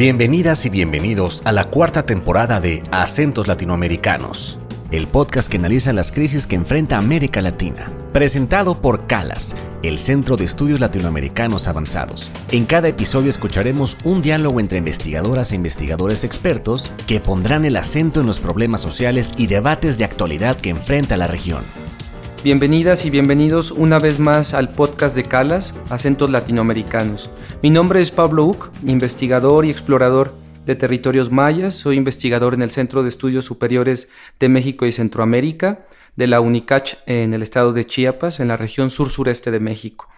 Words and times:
Bienvenidas 0.00 0.64
y 0.64 0.70
bienvenidos 0.70 1.42
a 1.44 1.52
la 1.52 1.64
cuarta 1.64 2.06
temporada 2.06 2.58
de 2.58 2.82
Acentos 2.90 3.46
Latinoamericanos, 3.46 4.58
el 4.90 5.06
podcast 5.06 5.50
que 5.50 5.58
analiza 5.58 5.92
las 5.92 6.10
crisis 6.10 6.46
que 6.46 6.56
enfrenta 6.56 6.96
América 6.96 7.42
Latina. 7.42 7.92
Presentado 8.14 8.80
por 8.80 9.06
CALAS, 9.06 9.54
el 9.82 9.98
Centro 9.98 10.38
de 10.38 10.46
Estudios 10.46 10.80
Latinoamericanos 10.80 11.68
Avanzados. 11.68 12.30
En 12.50 12.64
cada 12.64 12.88
episodio 12.88 13.28
escucharemos 13.28 13.98
un 14.02 14.22
diálogo 14.22 14.58
entre 14.58 14.78
investigadoras 14.78 15.52
e 15.52 15.56
investigadores 15.56 16.24
expertos 16.24 16.94
que 17.06 17.20
pondrán 17.20 17.66
el 17.66 17.76
acento 17.76 18.22
en 18.22 18.26
los 18.26 18.40
problemas 18.40 18.80
sociales 18.80 19.34
y 19.36 19.48
debates 19.48 19.98
de 19.98 20.04
actualidad 20.04 20.56
que 20.56 20.70
enfrenta 20.70 21.18
la 21.18 21.26
región. 21.26 21.62
Bienvenidas 22.42 23.04
y 23.04 23.10
bienvenidos 23.10 23.70
una 23.70 23.98
vez 23.98 24.18
más 24.18 24.54
al 24.54 24.70
podcast 24.70 25.14
de 25.14 25.24
Calas, 25.24 25.74
Acentos 25.90 26.30
Latinoamericanos. 26.30 27.30
Mi 27.62 27.68
nombre 27.68 28.00
es 28.00 28.10
Pablo 28.10 28.46
Uc, 28.46 28.70
investigador 28.86 29.66
y 29.66 29.70
explorador 29.70 30.32
de 30.64 30.74
territorios 30.74 31.30
mayas. 31.30 31.74
Soy 31.74 31.98
investigador 31.98 32.54
en 32.54 32.62
el 32.62 32.70
Centro 32.70 33.02
de 33.02 33.10
Estudios 33.10 33.44
Superiores 33.44 34.08
de 34.38 34.48
México 34.48 34.86
y 34.86 34.92
Centroamérica 34.92 35.84
de 36.16 36.28
la 36.28 36.40
UNICACH 36.40 36.94
en 37.04 37.34
el 37.34 37.42
estado 37.42 37.74
de 37.74 37.84
Chiapas, 37.84 38.40
en 38.40 38.48
la 38.48 38.56
región 38.56 38.88
sur-sureste 38.88 39.50
de 39.50 39.60
México. 39.60 40.08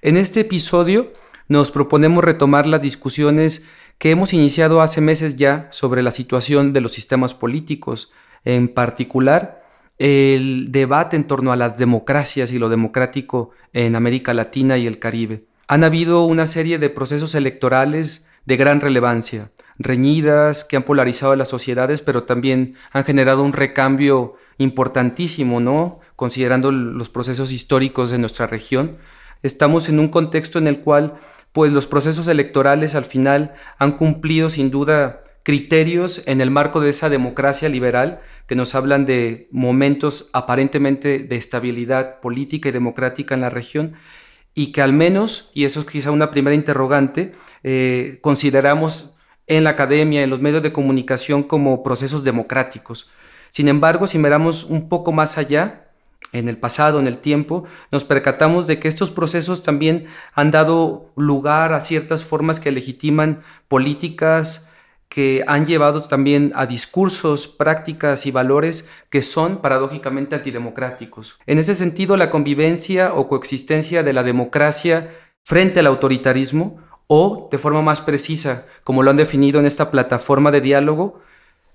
En 0.00 0.16
este 0.16 0.42
episodio 0.42 1.12
nos 1.48 1.72
proponemos 1.72 2.22
retomar 2.22 2.68
las 2.68 2.82
discusiones 2.82 3.64
que 3.98 4.12
hemos 4.12 4.32
iniciado 4.32 4.80
hace 4.80 5.00
meses 5.00 5.34
ya 5.34 5.66
sobre 5.72 6.04
la 6.04 6.12
situación 6.12 6.72
de 6.72 6.82
los 6.82 6.92
sistemas 6.92 7.34
políticos, 7.34 8.12
en 8.44 8.68
particular 8.68 9.63
el 9.98 10.72
debate 10.72 11.16
en 11.16 11.24
torno 11.24 11.52
a 11.52 11.56
las 11.56 11.76
democracias 11.76 12.52
y 12.52 12.58
lo 12.58 12.68
democrático 12.68 13.50
en 13.72 13.96
América 13.96 14.34
Latina 14.34 14.76
y 14.78 14.86
el 14.86 14.98
Caribe. 14.98 15.46
Han 15.68 15.84
habido 15.84 16.24
una 16.24 16.46
serie 16.46 16.78
de 16.78 16.90
procesos 16.90 17.34
electorales 17.34 18.28
de 18.44 18.56
gran 18.56 18.80
relevancia, 18.80 19.50
reñidas, 19.78 20.64
que 20.64 20.76
han 20.76 20.82
polarizado 20.82 21.34
las 21.36 21.48
sociedades, 21.48 22.02
pero 22.02 22.24
también 22.24 22.74
han 22.92 23.04
generado 23.04 23.42
un 23.42 23.54
recambio 23.54 24.34
importantísimo, 24.58 25.60
¿no? 25.60 26.00
Considerando 26.16 26.70
los 26.70 27.08
procesos 27.08 27.52
históricos 27.52 28.10
de 28.10 28.18
nuestra 28.18 28.46
región. 28.46 28.98
Estamos 29.42 29.88
en 29.88 29.98
un 29.98 30.08
contexto 30.08 30.58
en 30.58 30.66
el 30.66 30.80
cual, 30.80 31.14
pues, 31.52 31.72
los 31.72 31.86
procesos 31.86 32.28
electorales 32.28 32.94
al 32.94 33.04
final 33.04 33.54
han 33.78 33.92
cumplido 33.92 34.50
sin 34.50 34.70
duda 34.70 35.23
criterios 35.44 36.22
en 36.26 36.40
el 36.40 36.50
marco 36.50 36.80
de 36.80 36.90
esa 36.90 37.08
democracia 37.08 37.68
liberal 37.68 38.20
que 38.48 38.56
nos 38.56 38.74
hablan 38.74 39.06
de 39.06 39.46
momentos 39.52 40.30
aparentemente 40.32 41.20
de 41.20 41.36
estabilidad 41.36 42.18
política 42.20 42.70
y 42.70 42.72
democrática 42.72 43.34
en 43.34 43.42
la 43.42 43.50
región 43.50 43.94
y 44.54 44.72
que 44.72 44.82
al 44.82 44.92
menos, 44.92 45.50
y 45.54 45.64
eso 45.64 45.80
es 45.80 45.86
quizá 45.86 46.10
una 46.10 46.30
primera 46.30 46.54
interrogante, 46.54 47.34
eh, 47.62 48.18
consideramos 48.22 49.16
en 49.46 49.64
la 49.64 49.70
academia, 49.70 50.22
en 50.22 50.30
los 50.30 50.40
medios 50.40 50.62
de 50.62 50.72
comunicación 50.72 51.42
como 51.42 51.82
procesos 51.82 52.24
democráticos. 52.24 53.10
Sin 53.50 53.68
embargo, 53.68 54.06
si 54.06 54.18
miramos 54.18 54.64
un 54.64 54.88
poco 54.88 55.12
más 55.12 55.36
allá, 55.36 55.90
en 56.32 56.48
el 56.48 56.56
pasado, 56.56 56.98
en 56.98 57.06
el 57.06 57.18
tiempo, 57.18 57.64
nos 57.92 58.04
percatamos 58.04 58.66
de 58.66 58.80
que 58.80 58.88
estos 58.88 59.10
procesos 59.10 59.62
también 59.62 60.06
han 60.34 60.50
dado 60.50 61.12
lugar 61.16 61.72
a 61.72 61.80
ciertas 61.80 62.24
formas 62.24 62.58
que 62.58 62.72
legitiman 62.72 63.42
políticas, 63.68 64.73
que 65.14 65.44
han 65.46 65.64
llevado 65.64 66.02
también 66.02 66.50
a 66.56 66.66
discursos, 66.66 67.46
prácticas 67.46 68.26
y 68.26 68.32
valores 68.32 68.88
que 69.10 69.22
son 69.22 69.58
paradójicamente 69.58 70.34
antidemocráticos. 70.34 71.38
En 71.46 71.58
ese 71.58 71.76
sentido, 71.76 72.16
la 72.16 72.30
convivencia 72.30 73.14
o 73.14 73.28
coexistencia 73.28 74.02
de 74.02 74.12
la 74.12 74.24
democracia 74.24 75.14
frente 75.44 75.78
al 75.78 75.86
autoritarismo 75.86 76.78
o, 77.06 77.48
de 77.48 77.58
forma 77.58 77.80
más 77.80 78.00
precisa, 78.00 78.66
como 78.82 79.04
lo 79.04 79.12
han 79.12 79.16
definido 79.16 79.60
en 79.60 79.66
esta 79.66 79.92
plataforma 79.92 80.50
de 80.50 80.62
diálogo, 80.62 81.20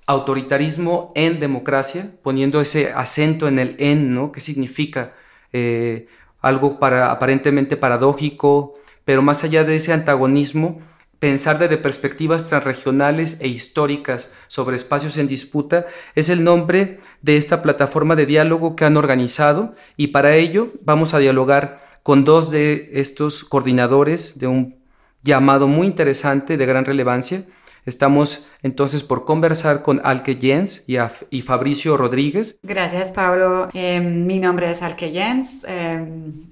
autoritarismo 0.05 1.13
en 1.15 1.39
democracia, 1.39 2.11
poniendo 2.21 2.59
ese 2.59 2.91
acento 2.91 3.47
en 3.47 3.58
el 3.58 3.77
en, 3.80 4.14
¿no? 4.14 4.33
¿Qué 4.33 4.41
significa? 4.41 5.14
Eh, 5.53 6.08
algo 6.41 6.77
aparentemente 6.81 7.77
paradójico, 7.77 8.75
pero 9.05 9.21
más 9.21 9.45
allá 9.45 9.64
de 9.64 9.77
ese 9.77 9.93
antagonismo, 9.93 10.81
Pensar 11.19 11.59
desde 11.59 11.77
perspectivas 11.77 12.47
transregionales 12.47 13.41
e 13.41 13.49
históricas 13.49 14.33
sobre 14.47 14.77
espacios 14.77 15.17
en 15.17 15.27
disputa 15.27 15.85
es 16.15 16.30
el 16.30 16.45
nombre 16.45 17.02
de 17.21 17.35
esta 17.35 17.61
plataforma 17.61 18.15
de 18.15 18.25
diálogo 18.25 18.77
que 18.77 18.85
han 18.85 18.95
organizado 18.95 19.75
y 19.97 20.08
para 20.08 20.37
ello 20.37 20.71
vamos 20.81 21.13
a 21.13 21.19
dialogar 21.19 21.83
con 22.03 22.23
dos 22.23 22.52
de 22.52 22.91
estos 22.93 23.43
coordinadores 23.43 24.39
de 24.39 24.47
un 24.47 24.79
llamado 25.21 25.67
muy 25.67 25.87
interesante 25.87 26.55
de 26.55 26.65
gran 26.65 26.85
relevancia. 26.85 27.43
Estamos 27.85 28.47
entonces 28.61 29.03
por 29.03 29.25
conversar 29.25 29.81
con 29.81 29.99
Alke 30.03 30.37
Jens 30.39 30.85
y, 30.87 31.41
Fabricio 31.41 31.97
Rodríguez. 31.97 32.59
Gracias, 32.63 33.11
Pablo. 33.11 33.69
Em, 33.73 34.25
mi 34.25 34.39
nombre 34.39 34.69
es 34.69 34.81
Alke 34.81 35.11
Jens. 35.11 35.65
Em, 35.67 36.48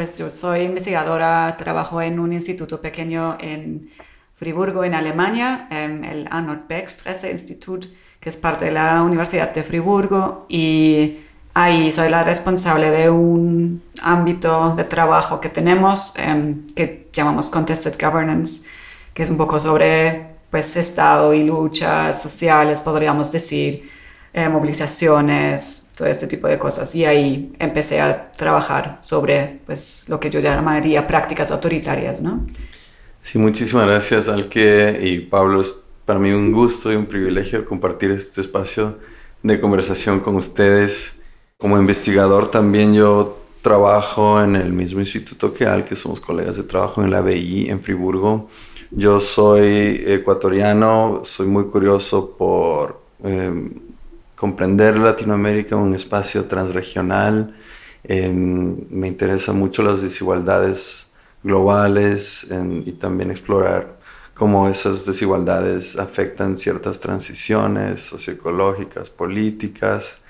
pues 0.00 0.16
yo 0.16 0.30
soy 0.30 0.62
investigadora, 0.62 1.54
trabajo 1.58 2.00
en 2.00 2.18
un 2.18 2.32
instituto 2.32 2.80
pequeño 2.80 3.36
en 3.38 3.90
Friburgo, 4.34 4.82
en 4.82 4.94
Alemania, 4.94 5.68
en 5.70 6.06
el 6.06 6.26
Arnold 6.30 6.66
Bergstrasse 6.66 7.30
Institut, 7.30 7.84
que 8.18 8.30
es 8.30 8.38
parte 8.38 8.64
de 8.64 8.72
la 8.72 9.02
Universidad 9.02 9.52
de 9.52 9.62
Friburgo, 9.62 10.46
y 10.48 11.18
ahí 11.52 11.92
soy 11.92 12.08
la 12.08 12.24
responsable 12.24 12.90
de 12.90 13.10
un 13.10 13.82
ámbito 14.00 14.74
de 14.74 14.84
trabajo 14.84 15.38
que 15.38 15.50
tenemos 15.50 16.14
em, 16.16 16.64
que 16.74 17.10
llamamos 17.12 17.50
Contested 17.50 17.92
Governance, 18.00 18.62
que 19.12 19.22
es 19.22 19.28
un 19.28 19.36
poco 19.36 19.58
sobre 19.58 20.30
pues 20.50 20.78
Estado 20.78 21.34
y 21.34 21.44
luchas 21.44 22.22
sociales, 22.22 22.80
podríamos 22.80 23.30
decir, 23.30 23.86
eh, 24.32 24.48
movilizaciones, 24.48 25.90
todo 25.96 26.08
este 26.08 26.26
tipo 26.26 26.46
de 26.46 26.58
cosas. 26.58 26.94
Y 26.94 27.04
ahí 27.04 27.52
empecé 27.58 28.00
a 28.00 28.30
trabajar 28.32 28.98
sobre 29.02 29.60
pues, 29.66 30.04
lo 30.08 30.20
que 30.20 30.30
yo 30.30 30.40
llamaría 30.40 31.06
prácticas 31.06 31.50
autoritarias, 31.50 32.20
¿no? 32.20 32.46
Sí, 33.20 33.38
muchísimas 33.38 33.86
gracias, 33.86 34.28
Alke 34.28 34.98
y 35.02 35.20
Pablo. 35.20 35.60
Es 35.60 35.82
para 36.04 36.18
mí 36.18 36.30
un 36.30 36.52
gusto 36.52 36.92
y 36.92 36.96
un 36.96 37.06
privilegio 37.06 37.64
compartir 37.66 38.10
este 38.12 38.40
espacio 38.40 38.98
de 39.42 39.60
conversación 39.60 40.20
con 40.20 40.36
ustedes. 40.36 41.20
Como 41.58 41.78
investigador 41.78 42.48
también 42.48 42.94
yo 42.94 43.40
trabajo 43.62 44.42
en 44.42 44.56
el 44.56 44.72
mismo 44.72 45.00
instituto 45.00 45.52
que 45.52 45.66
Alke, 45.66 45.96
somos 45.96 46.20
colegas 46.20 46.56
de 46.56 46.62
trabajo 46.62 47.02
en 47.02 47.10
la 47.10 47.20
BI 47.20 47.68
en 47.68 47.82
Friburgo. 47.82 48.48
Yo 48.90 49.20
soy 49.20 50.02
ecuatoriano, 50.06 51.20
soy 51.24 51.46
muy 51.46 51.66
curioso 51.66 52.34
por 52.36 53.00
eh, 53.22 53.68
comprender 54.40 54.96
Latinoamérica, 54.96 55.76
un 55.76 55.94
espacio 55.94 56.46
transregional. 56.46 57.54
Em, 58.02 58.86
me 58.88 59.06
interesan 59.06 59.58
mucho 59.58 59.82
las 59.82 60.00
desigualdades 60.00 61.08
globales 61.42 62.46
y 62.86 62.92
también 62.92 63.30
explorar 63.30 63.98
cómo 64.32 64.66
esas 64.70 65.04
desigualdades 65.04 65.98
afectan 65.98 66.56
ciertas 66.56 67.00
transiciones 67.00 68.00
socioecológicas, 68.00 69.10
políticas 69.10 70.20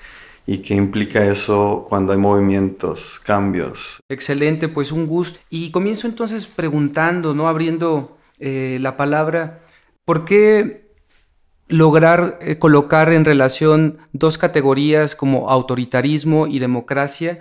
y 0.45 0.57
qué 0.57 0.75
implica 0.75 1.25
eso 1.25 1.85
cuando 1.87 2.11
hay 2.11 2.19
movimientos, 2.19 3.17
cambios. 3.23 4.01
Excelente, 4.09 4.67
pues 4.67 4.91
un 4.91 5.07
gusto. 5.07 5.39
Y 5.49 5.71
comienzo 5.71 6.07
entonces 6.07 6.47
preguntando, 6.47 7.33
¿no? 7.33 7.47
Abriendo 7.47 8.17
eh, 8.39 8.77
la 8.81 8.97
palabra, 8.97 9.61
¿por 10.03 10.25
qué 10.25 10.90
lograr 11.71 12.37
eh, 12.41 12.59
colocar 12.59 13.11
en 13.13 13.23
relación 13.23 13.99
dos 14.11 14.37
categorías 14.37 15.15
como 15.15 15.49
autoritarismo 15.49 16.47
y 16.47 16.59
democracia 16.59 17.39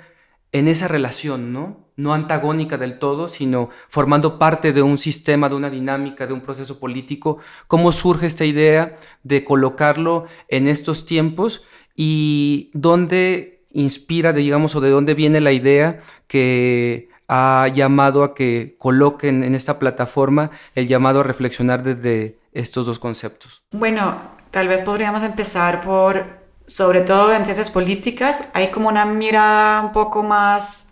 en 0.53 0.69
esa 0.69 0.89
relación, 0.89 1.53
¿no? 1.53 1.89
No 1.97 2.15
antagónica 2.15 2.79
del 2.79 2.99
todo, 2.99 3.29
sino 3.29 3.71
formando 3.89 4.39
parte 4.39 4.73
de 4.73 4.83
un 4.83 4.99
sistema, 4.99 5.49
de 5.49 5.57
una 5.57 5.69
dinámica, 5.69 6.27
de 6.27 6.33
un 6.33 6.41
proceso 6.41 6.79
político. 6.79 7.39
¿Cómo 7.67 7.93
surge 7.93 8.27
esta 8.27 8.45
idea 8.45 8.97
de 9.25 9.45
colocarlo 9.45 10.27
en 10.49 10.67
estos 10.69 11.07
tiempos 11.07 11.67
y 11.95 12.71
dónde 12.73 13.65
inspira, 13.73 14.33
digamos, 14.33 14.75
o 14.77 14.81
de 14.81 14.91
dónde 14.91 15.15
viene 15.15 15.41
la 15.41 15.53
idea 15.53 16.01
que 16.27 17.09
ha 17.29 17.69
llamado 17.75 18.25
a 18.25 18.35
que 18.35 18.77
coloquen 18.79 19.45
en 19.45 19.55
esta 19.55 19.79
plataforma 19.79 20.51
el 20.75 20.89
llamado 20.89 21.21
a 21.21 21.25
reflexionar 21.25 21.83
desde 21.83 22.40
estos 22.53 22.87
dos 22.87 22.99
conceptos? 22.99 23.63
Bueno, 23.73 24.21
tal 24.51 24.69
vez 24.69 24.83
podríamos 24.83 25.23
empezar 25.23 25.81
por, 25.81 26.27
sobre 26.67 27.01
todo 27.01 27.35
en 27.35 27.45
ciencias 27.45 27.71
políticas, 27.71 28.49
hay 28.55 28.71
como 28.71 28.89
una 28.89 29.05
mirada 29.05 29.81
un 29.83 29.93
poco 29.93 30.23
más, 30.23 30.89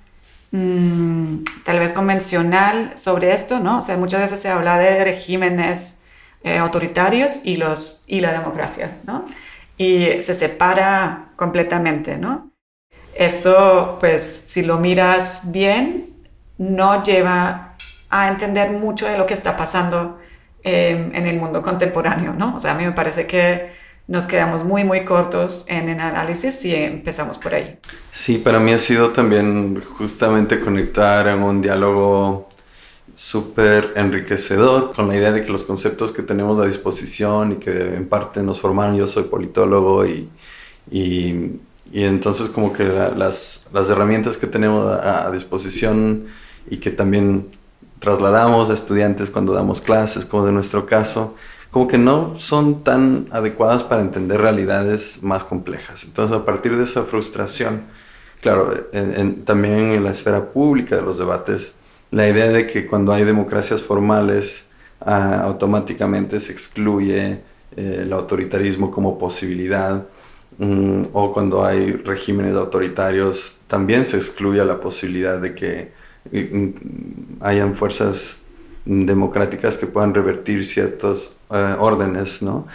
mm, 0.52 1.42
tal 1.64 1.78
vez 1.78 1.92
convencional 1.92 2.96
sobre 2.96 3.32
esto, 3.32 3.58
¿no? 3.60 3.78
O 3.78 3.82
sea, 3.82 3.96
muchas 3.96 4.20
veces 4.20 4.40
se 4.40 4.48
habla 4.48 4.78
de 4.78 5.04
regímenes 5.04 5.98
eh, 6.44 6.58
autoritarios 6.58 7.40
y, 7.44 7.56
los, 7.56 8.04
y 8.06 8.20
la 8.20 8.32
democracia, 8.32 8.98
¿no? 9.04 9.26
Y 9.76 10.22
se 10.22 10.34
separa 10.34 11.32
completamente, 11.36 12.16
¿no? 12.16 12.52
Esto, 13.14 13.96
pues, 13.98 14.44
si 14.46 14.62
lo 14.62 14.78
miras 14.78 15.50
bien, 15.50 16.14
no 16.58 17.02
lleva 17.02 17.74
a 18.10 18.28
entender 18.28 18.70
mucho 18.70 19.06
de 19.06 19.18
lo 19.18 19.26
que 19.26 19.34
está 19.34 19.56
pasando 19.56 20.18
em, 20.62 21.14
en 21.14 21.26
el 21.26 21.36
mundo 21.36 21.62
contemporáneo, 21.62 22.34
¿no? 22.34 22.56
O 22.56 22.58
sea, 22.58 22.72
a 22.72 22.74
mí 22.74 22.84
me 22.84 22.92
parece 22.92 23.26
que 23.26 23.70
nos 24.08 24.26
quedamos 24.26 24.64
muy, 24.64 24.84
muy 24.84 25.04
cortos 25.04 25.66
en 25.68 25.88
el 25.88 26.00
análisis 26.00 26.54
si 26.54 26.74
empezamos 26.74 27.36
por 27.36 27.54
ahí. 27.54 27.78
Sí, 28.10 28.38
para 28.38 28.58
mí 28.58 28.72
ha 28.72 28.78
sido 28.78 29.10
también 29.10 29.80
justamente 29.98 30.58
conectar 30.58 31.28
en 31.28 31.42
un 31.42 31.60
diálogo 31.60 32.48
súper 33.14 33.92
enriquecedor 33.96 34.94
con 34.94 35.08
la 35.08 35.16
idea 35.16 35.32
de 35.32 35.42
que 35.42 35.50
los 35.50 35.64
conceptos 35.64 36.12
que 36.12 36.22
tenemos 36.22 36.58
a 36.60 36.66
disposición 36.66 37.52
y 37.52 37.56
que 37.56 37.96
en 37.96 38.08
parte 38.08 38.42
nos 38.42 38.60
formaron, 38.60 38.96
yo 38.96 39.06
soy 39.06 39.24
politólogo 39.24 40.06
y, 40.06 40.30
y, 40.90 41.60
y 41.92 42.04
entonces 42.04 42.48
como 42.48 42.72
que 42.72 42.84
las, 42.84 43.68
las, 43.72 43.90
herramientas 43.90 44.38
que 44.38 44.46
tenemos 44.46 44.86
a, 44.86 45.26
a, 45.26 45.30
disposición 45.32 46.26
y 46.70 46.76
que 46.76 46.90
también 46.90 47.48
trasladamos 47.98 48.70
a 48.70 48.74
estudiantes 48.74 49.30
cuando 49.30 49.52
damos 49.52 49.80
clases, 49.80 50.24
como 50.24 50.46
de 50.46 50.52
nuestro 50.52 50.86
caso, 50.86 51.34
como 51.70 51.88
que 51.88 51.98
no 51.98 52.38
son 52.38 52.82
tan 52.82 53.26
adecuadas 53.30 53.84
para 53.84 54.02
entender 54.02 54.40
realidades 54.40 55.22
más 55.22 55.44
complejas. 55.44 56.04
Entonces 56.04 56.36
a 56.36 56.44
partir 56.44 56.76
de 56.76 56.84
esa 56.84 57.04
frustración, 57.04 57.82
claro, 58.40 58.72
también 59.44 59.78
en 59.78 60.04
la 60.04 60.10
esfera 60.10 60.50
pública 60.50 60.96
de 60.96 61.02
los 61.02 61.18
debates, 61.18 61.74
la 62.10 62.28
idea 62.28 62.48
de 62.48 62.66
que 62.66 62.86
cuando 62.86 63.12
hay 63.12 63.24
democracias 63.24 63.82
formales 63.82 64.66
ah, 65.00 65.42
automáticamente 65.44 66.40
se 66.40 66.52
excluye 66.52 67.42
eh, 67.76 67.98
el 68.02 68.12
autoritarismo 68.14 68.90
como 68.90 69.18
posibilidad 69.18 70.06
mm, 70.56 71.02
o 71.12 71.32
cuando 71.32 71.66
hay 71.66 71.92
regímenes 71.92 72.54
autoritarios 72.54 73.60
también 73.66 74.06
se 74.06 74.16
excluye 74.16 74.64
la 74.64 74.80
posibilidad 74.80 75.38
de 75.38 75.54
que 75.54 75.97
hayan 77.40 77.74
fuerzas 77.74 78.42
democráticas 78.84 79.76
que 79.76 79.86
puedan 79.86 80.14
revertir 80.14 80.64
ciertos 80.64 81.36
eh, 81.50 81.76
órdenes, 81.78 82.42
¿no? 82.42 82.66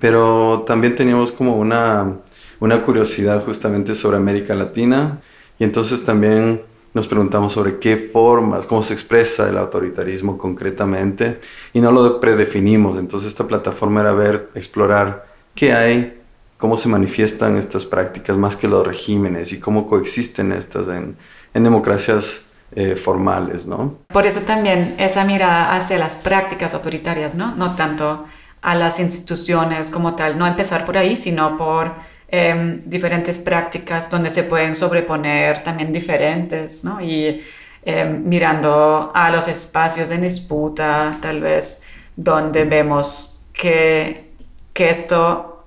Pero 0.00 0.64
también 0.66 0.96
teníamos 0.96 1.30
como 1.30 1.56
una, 1.56 2.20
una 2.58 2.82
curiosidad 2.82 3.44
justamente 3.44 3.94
sobre 3.94 4.16
América 4.16 4.54
Latina 4.54 5.20
y 5.58 5.64
entonces 5.64 6.04
también 6.04 6.62
nos 6.94 7.06
preguntamos 7.06 7.52
sobre 7.52 7.78
qué 7.78 7.96
formas, 7.98 8.64
cómo 8.64 8.82
se 8.82 8.94
expresa 8.94 9.48
el 9.48 9.58
autoritarismo 9.58 10.38
concretamente 10.38 11.38
y 11.74 11.80
no 11.80 11.92
lo 11.92 12.18
predefinimos. 12.18 12.98
Entonces 12.98 13.28
esta 13.28 13.46
plataforma 13.46 14.00
era 14.00 14.12
ver, 14.12 14.48
explorar 14.54 15.26
qué 15.54 15.74
hay, 15.74 16.18
cómo 16.56 16.78
se 16.78 16.88
manifiestan 16.88 17.56
estas 17.56 17.84
prácticas 17.84 18.38
más 18.38 18.56
que 18.56 18.68
los 18.68 18.86
regímenes 18.86 19.52
y 19.52 19.60
cómo 19.60 19.86
coexisten 19.86 20.50
estas 20.52 20.88
en, 20.88 21.16
en 21.52 21.64
democracias 21.64 22.47
eh, 22.72 22.96
formales, 22.96 23.66
¿no? 23.66 23.98
Por 24.08 24.26
eso 24.26 24.40
también 24.42 24.94
esa 24.98 25.24
mirada 25.24 25.74
hacia 25.74 25.98
las 25.98 26.16
prácticas 26.16 26.74
autoritarias, 26.74 27.34
¿no? 27.34 27.54
No 27.54 27.74
tanto 27.74 28.26
a 28.60 28.74
las 28.74 29.00
instituciones 29.00 29.90
como 29.90 30.14
tal, 30.14 30.38
no 30.38 30.46
empezar 30.46 30.84
por 30.84 30.98
ahí, 30.98 31.16
sino 31.16 31.56
por 31.56 31.94
Em, 32.30 32.82
diferentes 32.84 33.38
prácticas 33.38 34.10
donde 34.10 34.28
se 34.28 34.42
pueden 34.42 34.74
sobreponer 34.74 35.62
también 35.62 35.92
diferentes, 35.92 36.84
¿no? 36.84 37.00
Y 37.00 37.42
em, 37.84 38.22
mirando 38.28 39.10
a 39.14 39.30
los 39.30 39.48
espacios 39.48 40.10
en 40.10 40.20
disputa, 40.20 41.18
tal 41.22 41.40
vez, 41.40 41.82
donde 42.16 42.64
vemos 42.64 43.46
que, 43.54 44.30
que 44.74 44.90
esto 44.90 45.64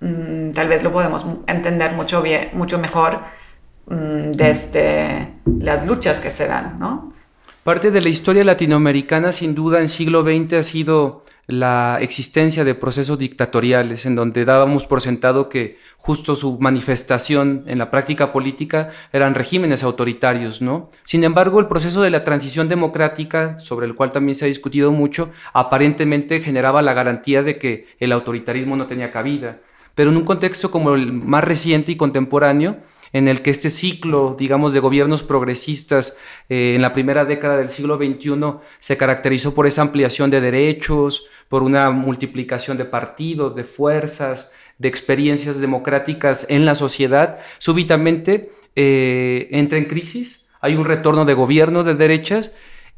mm, 0.00 0.52
tal 0.52 0.68
vez 0.68 0.84
lo 0.84 0.92
podemos 0.92 1.26
entender 1.48 1.92
mucho, 1.94 2.22
bien, 2.22 2.50
mucho 2.52 2.78
mejor 2.78 3.20
desde 3.86 5.34
las 5.58 5.86
luchas 5.86 6.20
que 6.20 6.30
se 6.30 6.46
dan, 6.46 6.78
¿no? 6.78 7.12
Parte 7.64 7.90
de 7.90 8.02
la 8.02 8.10
historia 8.10 8.44
latinoamericana, 8.44 9.32
sin 9.32 9.54
duda, 9.54 9.80
en 9.80 9.88
siglo 9.88 10.22
XX 10.22 10.52
ha 10.52 10.62
sido 10.62 11.22
la 11.46 11.98
existencia 12.00 12.64
de 12.64 12.74
procesos 12.74 13.18
dictatoriales 13.18 14.06
en 14.06 14.14
donde 14.14 14.44
dábamos 14.44 14.86
por 14.86 15.02
sentado 15.02 15.48
que 15.48 15.78
justo 15.98 16.36
su 16.36 16.58
manifestación 16.58 17.64
en 17.66 17.78
la 17.78 17.90
práctica 17.90 18.32
política 18.32 18.90
eran 19.12 19.34
regímenes 19.34 19.82
autoritarios, 19.82 20.62
¿no? 20.62 20.90
Sin 21.04 21.24
embargo, 21.24 21.60
el 21.60 21.66
proceso 21.66 22.02
de 22.02 22.10
la 22.10 22.24
transición 22.24 22.68
democrática, 22.68 23.58
sobre 23.58 23.86
el 23.86 23.94
cual 23.94 24.12
también 24.12 24.34
se 24.34 24.44
ha 24.44 24.48
discutido 24.48 24.92
mucho, 24.92 25.30
aparentemente 25.52 26.40
generaba 26.40 26.82
la 26.82 26.94
garantía 26.94 27.42
de 27.42 27.58
que 27.58 27.86
el 27.98 28.12
autoritarismo 28.12 28.76
no 28.76 28.86
tenía 28.86 29.10
cabida. 29.10 29.58
Pero 29.94 30.10
en 30.10 30.16
un 30.16 30.24
contexto 30.24 30.70
como 30.70 30.94
el 30.94 31.12
más 31.12 31.44
reciente 31.44 31.92
y 31.92 31.96
contemporáneo, 31.96 32.78
en 33.14 33.28
el 33.28 33.42
que 33.42 33.50
este 33.50 33.70
ciclo, 33.70 34.34
digamos, 34.36 34.74
de 34.74 34.80
gobiernos 34.80 35.22
progresistas 35.22 36.18
eh, 36.48 36.74
en 36.74 36.82
la 36.82 36.92
primera 36.92 37.24
década 37.24 37.56
del 37.56 37.68
siglo 37.68 37.96
XXI 37.96 38.56
se 38.80 38.96
caracterizó 38.96 39.54
por 39.54 39.68
esa 39.68 39.82
ampliación 39.82 40.30
de 40.30 40.40
derechos, 40.40 41.28
por 41.48 41.62
una 41.62 41.90
multiplicación 41.92 42.76
de 42.76 42.84
partidos, 42.84 43.54
de 43.54 43.62
fuerzas, 43.62 44.52
de 44.78 44.88
experiencias 44.88 45.60
democráticas 45.60 46.46
en 46.50 46.66
la 46.66 46.74
sociedad, 46.74 47.38
súbitamente 47.58 48.50
eh, 48.74 49.46
entra 49.52 49.78
en 49.78 49.84
crisis, 49.84 50.48
hay 50.60 50.74
un 50.74 50.84
retorno 50.84 51.24
de 51.24 51.34
gobierno 51.34 51.84
de 51.84 51.94
derechas 51.94 52.50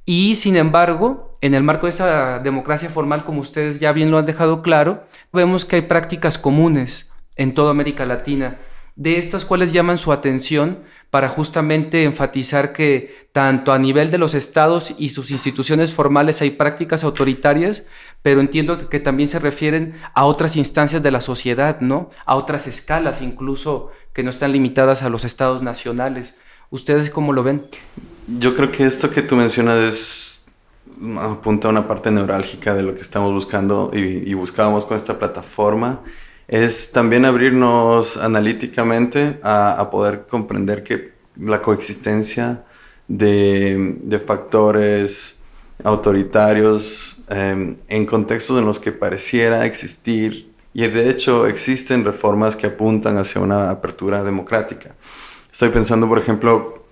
y 0.07 0.37
sin 0.37 0.57
embargo, 0.57 1.35
en 1.43 1.53
el 1.53 1.63
marco 1.63 1.85
de 1.85 1.91
esa 1.91 2.39
democracia 2.39 2.89
formal, 2.89 3.25
como 3.25 3.43
ustedes 3.43 3.81
ya 3.81 3.93
bien 3.93 4.11
lo 4.11 4.17
han 4.17 4.25
dejado 4.25 4.63
claro, 4.63 5.05
vemos 5.31 5.67
que 5.67 5.77
hay 5.77 5.83
prácticas 5.83 6.39
comunes 6.39 7.13
en 7.37 7.53
toda 7.53 7.71
América 7.71 8.07
Latina 8.07 8.57
de 8.97 9.19
estas 9.19 9.45
cuales 9.45 9.75
llaman 9.75 9.99
su 9.99 10.11
atención 10.11 10.83
para 11.11 11.29
justamente 11.29 12.05
enfatizar 12.05 12.73
que 12.73 13.29
tanto 13.33 13.73
a 13.73 13.79
nivel 13.79 14.11
de 14.11 14.19
los 14.19 14.35
estados 14.35 14.95
y 14.99 15.11
sus 15.11 15.31
instituciones 15.31 15.93
formales 15.93 16.41
hay 16.41 16.51
prácticas 16.51 17.05
autoritarias, 17.05 17.87
pero 18.23 18.41
entiendo 18.41 18.89
que 18.89 18.99
también 18.99 19.29
se 19.29 19.39
refieren 19.39 19.95
a 20.15 20.25
otras 20.25 20.57
instancias 20.57 21.03
de 21.03 21.11
la 21.11 21.21
sociedad, 21.21 21.81
¿no? 21.81 22.09
A 22.25 22.35
otras 22.37 22.67
escalas 22.67 23.21
incluso 23.21 23.91
que 24.15 24.23
no 24.25 24.31
están 24.31 24.53
limitadas 24.53 25.03
a 25.03 25.11
los 25.11 25.25
estados 25.25 25.63
nacionales. 25.63 26.39
¿Ustedes 26.71 27.11
cómo 27.11 27.33
lo 27.35 27.43
ven? 27.43 27.69
Yo 28.27 28.55
creo 28.57 28.73
que 28.73 28.85
esto 28.85 29.11
que 29.11 29.23
tú 29.23 29.37
mencionas 29.37 29.77
es 29.79 30.43
apunta 31.19 31.69
a 31.69 31.71
una 31.71 31.87
parte 31.87 32.11
neurálgica 32.11 32.75
de 32.75 32.83
lo 32.83 32.95
que 32.95 33.03
estamos 33.03 33.33
buscando 33.33 33.91
y, 33.93 33.99
y 33.99 34.35
buscábamos 34.35 34.87
con 34.87 34.97
esta 34.97 35.19
plataforma 35.19 36.01
es 36.49 36.93
también 36.93 37.25
abrirnos 37.25 38.17
analíticamente 38.17 39.39
a, 39.43 39.89
poder 39.91 40.27
comprender 40.27 40.83
que 40.83 41.13
la 41.37 41.61
coexistencia 41.61 42.65
de, 43.09 44.23
factores 44.27 45.39
autoritarios 45.85 47.25
em, 47.29 47.77
en 47.89 48.07
contextos 48.07 48.59
en 48.59 48.65
los 48.65 48.81
que 48.81 48.93
pareciera 48.93 49.67
existir 49.67 50.53
y 50.73 50.87
de 50.89 51.11
hecho 51.11 51.47
existen 51.47 52.05
reformas 52.05 52.57
que 52.57 52.67
apuntan 52.67 53.19
hacia 53.19 53.41
una 53.41 53.71
apertura 53.71 54.23
democrática. 54.23 54.95
Estoy 55.51 55.71
pensando, 55.71 56.09
por 56.09 56.19
ejemplo, 56.19 56.86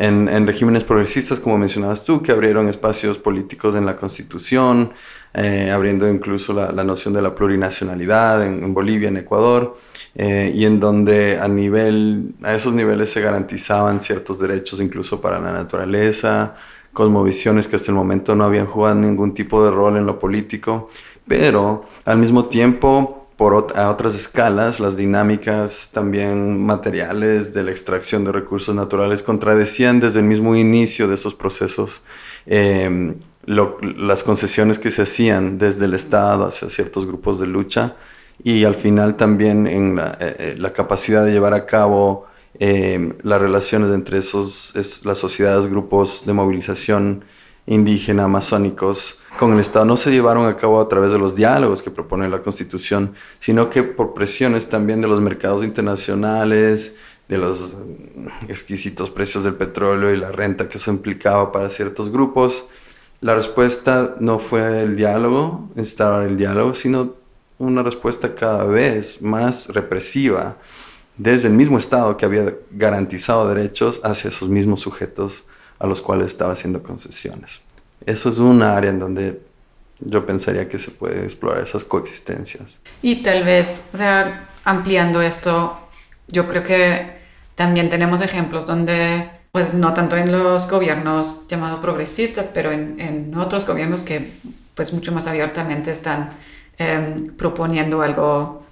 en, 0.00 0.46
regímenes 0.46 0.82
progresistas, 0.82 1.38
como 1.38 1.58
mencionabas 1.58 2.04
tú, 2.04 2.22
que 2.22 2.32
abrieron 2.32 2.68
espacios 2.68 3.18
políticos 3.18 3.74
en 3.74 3.84
la 3.84 3.96
Constitución, 3.96 4.92
eh, 5.34 5.70
abriendo 5.70 6.08
incluso 6.08 6.54
la, 6.54 6.84
noción 6.84 7.12
de 7.12 7.20
la 7.20 7.34
plurinacionalidad 7.34 8.42
en, 8.46 8.72
Bolivia, 8.72 9.10
en 9.10 9.18
Ecuador, 9.18 9.76
eh, 10.14 10.52
y 10.54 10.64
en 10.64 10.80
donde 10.80 11.38
a, 11.38 11.48
nivel, 11.48 12.34
a 12.42 12.54
esos 12.54 12.72
niveles 12.72 13.12
se 13.12 13.20
garantizaban 13.20 14.00
ciertos 14.00 14.40
derechos 14.40 14.80
incluso 14.80 15.20
para 15.20 15.38
la 15.38 15.52
naturaleza, 15.52 16.54
cosmovisiones 16.94 17.68
que 17.68 17.76
hasta 17.76 17.90
el 17.90 17.96
momento 17.96 18.34
no 18.34 18.44
habían 18.44 18.66
jugado 18.66 18.94
ningún 18.94 19.34
tipo 19.34 19.62
de 19.62 19.70
rol 19.70 19.98
en 19.98 20.06
lo 20.06 20.18
político, 20.18 20.88
pero 21.28 21.84
al 22.06 22.16
mismo 22.16 22.46
tiempo 22.46 23.19
por 23.40 23.72
a 23.74 23.88
otras 23.88 24.14
escalas, 24.14 24.80
las 24.80 24.98
dinámicas 24.98 25.92
también 25.94 26.62
materiales 26.62 27.54
de 27.54 27.64
la 27.64 27.70
extracción 27.70 28.22
de 28.22 28.32
recursos 28.32 28.74
naturales 28.74 29.22
contradecían 29.22 29.98
desde 29.98 30.20
el 30.20 30.26
mismo 30.26 30.56
inicio 30.56 31.08
de 31.08 31.14
esos 31.14 31.32
procesos 31.32 32.02
em, 32.44 33.14
las 33.46 34.24
concesiones 34.24 34.78
que 34.78 34.90
se 34.90 35.00
hacían 35.00 35.56
desde 35.56 35.86
el 35.86 35.94
Estado 35.94 36.44
hacia 36.44 36.68
ciertos 36.68 37.06
grupos 37.06 37.40
de 37.40 37.46
lucha 37.46 37.96
y 38.44 38.64
al 38.64 38.74
final 38.74 39.16
también 39.16 39.66
en 39.66 39.96
la, 39.96 40.18
eh, 40.20 40.36
eh, 40.38 40.54
la 40.58 40.74
capacidad 40.74 41.24
de 41.24 41.32
llevar 41.32 41.54
a 41.54 41.64
cabo 41.64 42.26
em, 42.58 43.14
las 43.22 43.40
relaciones 43.40 43.90
entre 43.94 44.18
esos, 44.18 44.74
las 45.06 45.16
sociedades, 45.16 45.66
grupos 45.66 46.24
de 46.26 46.34
movilización 46.34 47.24
indígena, 47.64 48.24
amazónicos, 48.24 49.19
con 49.40 49.54
el 49.54 49.58
Estado 49.60 49.86
no 49.86 49.96
se 49.96 50.10
llevaron 50.10 50.46
a 50.46 50.54
cabo 50.54 50.82
a 50.82 50.88
través 50.90 51.12
de 51.12 51.18
los 51.18 51.34
diálogos 51.34 51.82
que 51.82 51.90
propone 51.90 52.28
la 52.28 52.42
Constitución, 52.42 53.14
sino 53.38 53.70
que 53.70 53.82
por 53.82 54.12
presiones 54.12 54.68
también 54.68 55.00
de 55.00 55.08
los 55.08 55.22
mercados 55.22 55.64
internacionales, 55.64 56.96
de 57.26 57.38
los 57.38 57.74
exquisitos 58.48 59.08
precios 59.08 59.44
del 59.44 59.54
petróleo 59.54 60.12
y 60.12 60.18
la 60.18 60.30
renta 60.30 60.68
que 60.68 60.76
eso 60.76 60.90
implicaba 60.90 61.52
para 61.52 61.70
ciertos 61.70 62.12
grupos. 62.12 62.66
La 63.22 63.34
respuesta 63.34 64.14
no 64.20 64.38
fue 64.38 64.82
el 64.82 64.94
diálogo, 64.94 65.70
estaba 65.74 66.26
el 66.26 66.36
diálogo, 66.36 66.74
sino 66.74 67.14
una 67.56 67.82
respuesta 67.82 68.34
cada 68.34 68.64
vez 68.64 69.22
más 69.22 69.70
represiva 69.70 70.58
desde 71.16 71.48
el 71.48 71.54
mismo 71.54 71.78
Estado 71.78 72.18
que 72.18 72.26
había 72.26 72.58
garantizado 72.72 73.48
derechos 73.48 74.02
hacia 74.04 74.28
esos 74.28 74.50
mismos 74.50 74.80
sujetos 74.80 75.46
a 75.78 75.86
los 75.86 76.02
cuales 76.02 76.26
estaba 76.26 76.52
haciendo 76.52 76.82
concesiones. 76.82 77.62
Eso 78.06 78.28
es 78.28 78.38
un 78.38 78.62
área 78.62 78.90
en 78.90 78.98
donde 78.98 79.40
yo 79.98 80.24
pensaría 80.24 80.68
que 80.68 80.78
se 80.78 80.90
puede 80.90 81.24
explorar 81.24 81.62
esas 81.62 81.84
coexistencias. 81.84 82.80
Y 83.02 83.16
tal 83.16 83.44
vez, 83.44 83.84
o 83.92 83.96
sea, 83.96 84.48
ampliando 84.64 85.20
esto, 85.22 85.78
yo 86.28 86.48
creo 86.48 86.62
que 86.62 87.20
también 87.54 87.88
tenemos 87.88 88.20
ejemplos 88.22 88.66
donde, 88.66 89.30
pues 89.52 89.74
no 89.74 89.92
tanto 89.92 90.16
en 90.16 90.32
los 90.32 90.70
gobiernos 90.70 91.46
llamados 91.48 91.80
progresistas, 91.80 92.46
pero 92.46 92.72
en, 92.72 93.00
en 93.00 93.36
otros 93.36 93.66
gobiernos 93.66 94.02
que 94.02 94.32
pues 94.74 94.94
mucho 94.94 95.12
más 95.12 95.26
abiertamente 95.26 95.90
están 95.90 96.30
em, 96.78 97.36
proponiendo 97.36 98.00
algo 98.02 98.62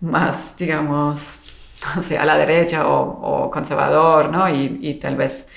más, 0.00 0.56
digamos, 0.56 1.50
a 2.18 2.24
la 2.24 2.36
derecha 2.36 2.88
o, 2.88 3.50
conservador, 3.50 4.30
¿no? 4.30 4.48
Y, 4.48 4.78
y, 4.80 4.94
tal 4.94 5.16
vez 5.16 5.48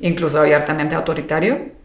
incluso 0.00 0.40
abiertamente 0.40 0.94
autoritario. 0.94 1.76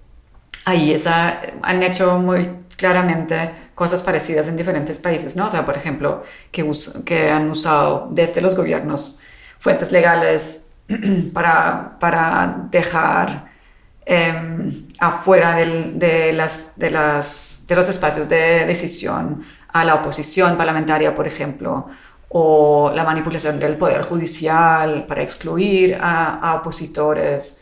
Ahí 0.65 0.94
esa, 0.94 1.41
han 1.63 1.82
hecho 1.84 2.18
muy 2.18 2.50
claramente 2.77 3.72
cosas 3.75 4.03
parecidas 4.03 4.48
en 4.48 4.58
diferentes 4.58 5.00
países, 5.00 5.36
¿no? 5.36 5.48
O 5.48 5.50
sea, 5.50 5.65
por 5.65 5.77
ejemplo, 5.77 6.24
que, 6.51 6.70
que 7.06 7.30
han 7.32 7.50
usado 7.50 8.10
desde 8.12 8.41
los 8.41 8.56
gobiernos 8.56 9.22
fuentes 9.58 9.91
legales 9.91 10.65
para, 11.34 11.98
para 12.00 12.68
dejar 12.70 13.51
em, 14.06 14.72
afuera 15.00 15.56
de, 15.56 16.34
las, 16.34 16.74
de, 16.77 16.91
las, 16.91 17.65
de 17.68 17.75
los 17.75 17.89
espacios 17.89 18.27
de 18.30 18.65
decisión 18.65 19.44
a 19.70 19.84
la 19.84 19.96
oposición 19.96 20.58
parlamentaria, 20.58 21.15
por 21.15 21.27
ejemplo, 21.27 21.88
o 22.30 22.91
la 22.94 23.03
manipulación 23.03 23.60
del 23.60 23.77
poder 23.77 24.01
judicial 24.03 25.06
para 25.06 25.22
excluir 25.22 25.98
a, 26.00 26.38
a 26.38 26.56
opositores 26.56 27.62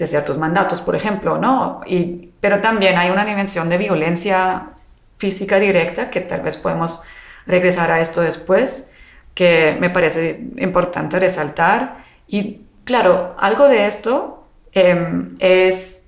de 0.00 0.06
ciertos 0.06 0.38
mandatos, 0.38 0.80
por 0.80 0.96
ejemplo, 0.96 1.36
¿no? 1.36 1.82
Y, 1.86 2.30
pero 2.40 2.60
también 2.62 2.96
hay 2.96 3.10
una 3.10 3.26
dimensión 3.26 3.68
de 3.68 3.76
violencia 3.76 4.70
física 5.18 5.58
directa, 5.58 6.08
que 6.08 6.22
tal 6.22 6.40
vez 6.40 6.56
podemos 6.56 7.02
regresar 7.46 7.90
a 7.90 8.00
esto 8.00 8.22
después, 8.22 8.92
que 9.34 9.76
me 9.78 9.90
parece 9.90 10.40
importante 10.56 11.20
resaltar. 11.20 11.98
Y 12.26 12.62
claro, 12.84 13.36
algo 13.38 13.68
de 13.68 13.86
esto 13.86 14.46
em, 14.72 15.28
es, 15.38 16.04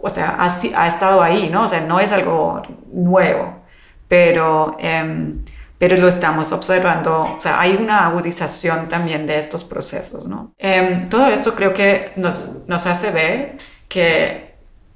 o 0.00 0.08
sea, 0.08 0.30
ha, 0.38 0.46
ha, 0.46 0.88
estado 0.88 1.22
ahí, 1.22 1.50
¿no? 1.50 1.64
O 1.64 1.68
sea, 1.68 1.82
no 1.82 2.00
es 2.00 2.12
algo 2.12 2.62
nuevo, 2.92 3.62
pero... 4.08 4.76
Em, 4.80 5.44
pero 5.86 5.98
lo 5.98 6.08
estamos 6.08 6.50
observando, 6.50 7.34
o 7.36 7.38
sea, 7.38 7.60
hay 7.60 7.76
una 7.76 8.06
agudización 8.06 8.88
también 8.88 9.26
de 9.26 9.36
estos 9.36 9.64
procesos, 9.64 10.26
¿no? 10.26 10.54
Em, 10.56 11.10
todo 11.10 11.26
esto 11.26 11.54
creo 11.54 11.74
que 11.74 12.12
nos, 12.16 12.66
nos 12.68 12.86
hace 12.86 13.10
ver 13.10 13.58
que 13.86 14.54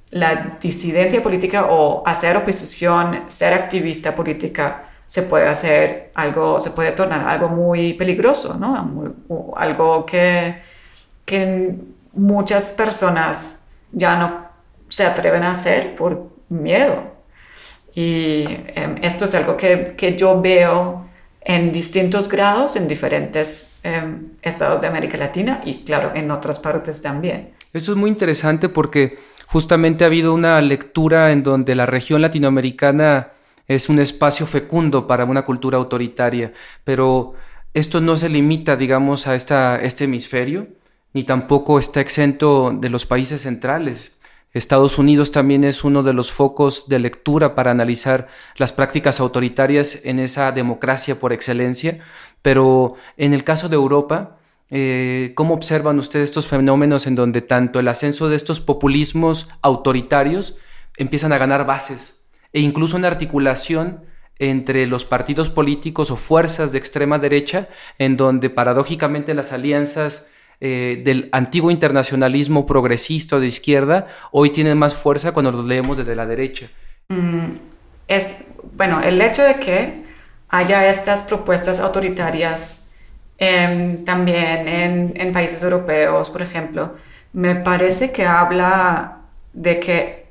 la 0.09 0.57
disidencia 0.59 1.21
política 1.21 1.67
o 1.69 2.01
hacer 2.07 2.35
oposición, 2.37 3.25
ser 3.27 3.53
activista 3.53 4.15
política, 4.15 4.89
se 5.05 5.21
puede 5.21 5.47
hacer 5.47 6.11
algo, 6.15 6.59
se 6.59 6.71
puede 6.71 6.91
tornar 6.93 7.21
algo 7.21 7.49
muy 7.49 7.93
peligroso, 7.93 8.55
¿no? 8.55 9.13
algo 9.57 10.07
que, 10.07 10.59
que 11.23 11.75
muchas 12.13 12.71
personas 12.71 13.59
ya 13.91 14.17
no 14.17 14.47
se 14.87 15.05
atreven 15.05 15.43
a 15.43 15.51
hacer 15.51 15.93
por 15.93 16.31
miedo, 16.49 17.18
y 17.99 18.45
em, 18.75 18.95
esto 19.01 19.25
es 19.25 19.35
algo 19.35 19.57
que, 19.57 19.93
que, 19.97 20.15
yo 20.15 20.39
veo 20.39 21.05
en 21.41 21.73
distintos 21.73 22.29
grados 22.29 22.77
en 22.77 22.87
diferentes 22.87 23.73
em, 23.83 24.29
estados 24.41 24.79
de 24.79 24.87
América 24.87 25.17
Latina 25.17 25.59
y 25.65 25.83
claro, 25.83 26.13
en 26.15 26.31
otras 26.31 26.59
partes 26.59 27.01
también. 27.01 27.49
Eso 27.73 27.91
es 27.91 27.97
muy 27.97 28.09
interesante 28.09 28.69
porque 28.69 29.17
justamente 29.47 30.05
ha 30.05 30.07
habido 30.07 30.33
una 30.33 30.61
lectura 30.61 31.33
en 31.33 31.43
donde 31.43 31.75
la 31.75 31.85
región 31.85 32.21
latinoamericana 32.21 33.33
es 33.67 33.89
un 33.89 33.99
espacio 33.99 34.45
fecundo 34.45 35.05
para 35.05 35.25
una 35.25 35.43
cultura 35.43 35.77
autoritaria, 35.77 36.53
pero 36.85 37.33
esto 37.73 37.99
no 37.99 38.15
se 38.15 38.29
limita, 38.29 38.77
digamos, 38.77 39.27
a 39.27 39.35
esta, 39.35 39.75
este 39.75 40.05
hemisferio, 40.05 40.67
ni 41.13 41.25
tampoco 41.25 41.79
está 41.79 41.99
exento 41.99 42.71
de 42.71 42.89
los 42.89 43.05
países 43.05 43.41
centrales. 43.41 44.18
Estados 44.51 44.97
Unidos 44.97 45.31
también 45.31 45.63
es 45.63 45.83
uno 45.83 46.01
de 46.01 46.13
los 46.13 46.31
focos 46.31 46.89
de 46.89 46.97
lectura 46.99 47.53
para 47.53 47.71
analizar 47.71 48.27
las 48.55 48.73
prácticas 48.73 49.19
autoritarias 49.19 50.05
en 50.05 50.17
esa 50.17 50.51
democracia 50.51 51.19
por 51.19 51.33
excelencia, 51.33 51.99
pero 52.41 52.95
en 53.15 53.33
el 53.33 53.43
caso 53.43 53.69
de 53.69 53.75
Europa, 53.75 54.39
eh, 54.71 55.33
¿cómo 55.35 55.53
observan 55.53 55.99
ustedes 55.99 56.29
estos 56.29 56.47
fenómenos 56.47 57.05
en 57.05 57.15
donde 57.15 57.41
tanto 57.41 57.79
el 57.79 57.87
ascenso 57.87 58.27
de 58.27 58.35
estos 58.35 58.59
populismos 58.59 59.49
autoritarios 59.61 60.57
empiezan 60.97 61.31
a 61.31 61.37
ganar 61.37 61.65
bases 61.65 62.27
e 62.51 62.59
incluso 62.61 62.97
una 62.97 63.07
articulación 63.07 64.05
entre 64.39 64.87
los 64.87 65.05
partidos 65.05 65.49
políticos 65.49 66.11
o 66.11 66.15
fuerzas 66.15 66.71
de 66.71 66.79
extrema 66.79 67.19
derecha, 67.19 67.67
en 67.97 68.17
donde 68.17 68.49
paradójicamente 68.49 69.33
las 69.33 69.51
alianzas 69.51 70.31
eh, 70.61 71.01
del 71.05 71.29
antiguo 71.31 71.71
internacionalismo 71.71 72.65
progresista 72.65 73.39
de 73.39 73.47
izquierda 73.47 74.07
hoy 74.31 74.49
tienen 74.49 74.77
más 74.77 74.93
fuerza 74.93 75.31
cuando 75.31 75.51
los 75.51 75.65
leemos 75.65 75.97
desde 75.97 76.15
la 76.15 76.25
derecha. 76.25 76.69
Mm, 77.07 77.55
es, 78.07 78.35
bueno, 78.73 79.01
el 79.01 79.21
hecho 79.21 79.43
de 79.43 79.55
que 79.55 80.03
haya 80.49 80.87
estas 80.87 81.23
propuestas 81.23 81.79
autoritarias 81.79 82.79
em, 83.37 84.03
también 84.03 84.67
en, 84.67 85.13
en 85.15 85.31
países 85.31 85.63
europeos, 85.63 86.29
por 86.29 86.41
ejemplo, 86.41 86.95
me 87.31 87.55
parece 87.55 88.11
que 88.11 88.25
habla 88.25 89.19
de 89.53 89.79
que 89.79 90.25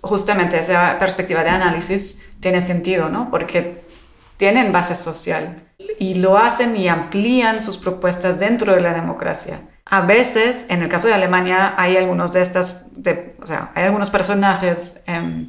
justamente 0.00 0.58
esa 0.58 0.98
perspectiva 0.98 1.44
de 1.44 1.50
análisis 1.50 2.30
tiene 2.40 2.60
sentido, 2.60 3.08
¿no? 3.08 3.30
Porque 3.30 3.82
tienen 4.36 4.72
base 4.72 4.96
social 4.96 5.63
y 5.78 6.14
lo 6.14 6.38
hacen 6.38 6.76
y 6.76 6.88
amplían 6.88 7.60
sus 7.60 7.78
propuestas 7.78 8.38
dentro 8.38 8.74
de 8.74 8.80
la 8.80 8.94
democracia. 8.94 9.60
A 9.86 10.02
veces, 10.02 10.66
en 10.68 10.82
el 10.82 10.88
caso 10.88 11.08
de 11.08 11.14
Alemania, 11.14 11.74
hay 11.76 11.96
algunos 11.96 12.32
de 12.32 12.42
estas, 12.42 12.90
o 13.40 13.46
sea, 13.46 13.70
hay 13.74 13.84
algunos 13.84 14.10
personajes 14.10 15.02
em, 15.06 15.46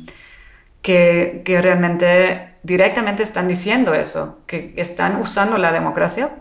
que, 0.82 1.42
que, 1.46 1.62
realmente 1.62 2.56
directamente 2.64 3.24
están 3.24 3.48
diciendo 3.48 3.94
eso, 3.94 4.40
que 4.46 4.74
están 4.76 5.22
usando 5.22 5.58
la 5.58 5.72
democracia, 5.72 6.32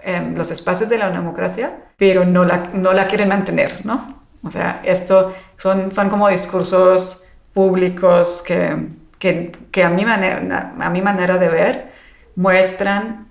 em, 0.00 0.36
los 0.36 0.50
espacios 0.50 0.88
de 0.88 0.98
la 0.98 1.10
democracia, 1.10 1.84
pero 1.96 2.24
no 2.24 2.44
la, 2.44 2.70
no 2.72 2.92
la 2.92 3.06
quieren 3.08 3.28
mantener, 3.28 3.84
¿no? 3.84 4.22
O 4.44 4.50
sea, 4.50 4.80
esto 4.84 5.34
son, 5.56 5.90
son 5.90 6.10
como 6.10 6.28
discursos 6.28 7.24
públicos 7.52 8.42
que, 8.46 8.88
que, 9.18 9.50
que 9.70 9.82
a, 9.82 9.88
mi 9.88 10.04
manera, 10.04 10.74
a 10.78 10.90
mi 10.90 11.02
manera 11.02 11.38
de 11.38 11.48
ver 11.48 11.93
muestran 12.36 13.28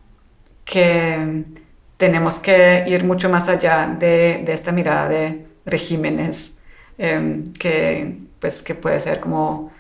que 0.66 1.46
tenemos 1.98 2.40
que 2.40 2.84
ir 2.88 3.04
mucho 3.04 3.30
más 3.30 3.50
allá 3.50 3.88
de, 4.00 4.44
esta 4.48 4.72
mirada 4.72 5.10
de 5.10 5.46
regímenes 5.66 6.60
em, 6.98 7.44
que, 7.54 8.18
pues, 8.40 8.62
que 8.64 8.76
puede 8.76 9.00
ser 9.00 9.20
como, 9.20 9.72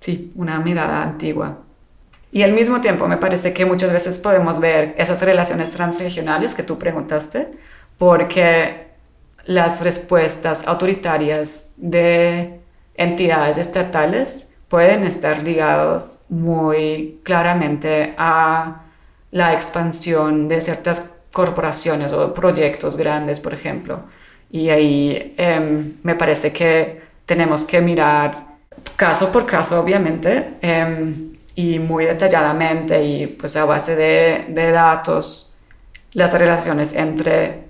sí, 0.00 0.32
una 0.36 0.58
mirada 0.60 1.02
antigua. 1.02 1.62
Y 2.32 2.42
al 2.42 2.52
mismo 2.52 2.80
tiempo 2.80 3.08
me 3.08 3.16
parece 3.16 3.52
que 3.52 3.64
muchas 3.64 3.92
veces 3.92 4.18
podemos 4.18 4.58
ver 4.58 4.94
esas 4.98 5.22
relaciones 5.22 5.72
transregionales 5.72 6.54
que 6.54 6.62
tú 6.62 6.78
preguntaste, 6.78 7.48
porque 7.98 8.88
las 9.44 9.80
respuestas 9.82 10.66
autoritarias 10.66 11.66
de 11.76 12.60
entidades 12.94 13.58
estatales 13.58 14.55
pueden 14.68 15.04
estar 15.04 15.42
ligados 15.42 16.20
muy 16.28 17.20
claramente 17.22 18.14
a 18.18 18.82
la 19.30 19.52
expansión 19.52 20.48
de 20.48 20.60
ciertas 20.60 21.16
corporaciones 21.32 22.12
o 22.12 22.32
proyectos 22.32 22.96
grandes, 22.96 23.40
por 23.40 23.52
ejemplo. 23.52 24.04
Y 24.50 24.70
ahí 24.70 25.34
em, 25.36 25.96
me 26.02 26.14
parece 26.14 26.52
que 26.52 27.02
tenemos 27.26 27.64
que 27.64 27.80
mirar 27.80 28.56
caso 28.96 29.30
por 29.30 29.46
caso, 29.46 29.80
obviamente, 29.80 30.54
em, 30.62 31.32
y 31.54 31.78
muy 31.78 32.04
detalladamente 32.04 33.02
y 33.04 33.26
pues 33.26 33.56
a 33.56 33.64
base 33.64 33.96
de, 33.96 34.72
datos, 34.72 35.56
las 36.12 36.32
relaciones 36.38 36.94
entre 36.94 37.68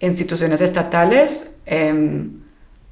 instituciones 0.00 0.60
estatales, 0.60 1.56
em, 1.66 2.40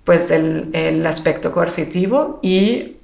pues 0.06 0.30
el, 0.30 0.70
el, 0.72 1.04
aspecto 1.04 1.50
coercitivo 1.50 2.38
y 2.40 2.98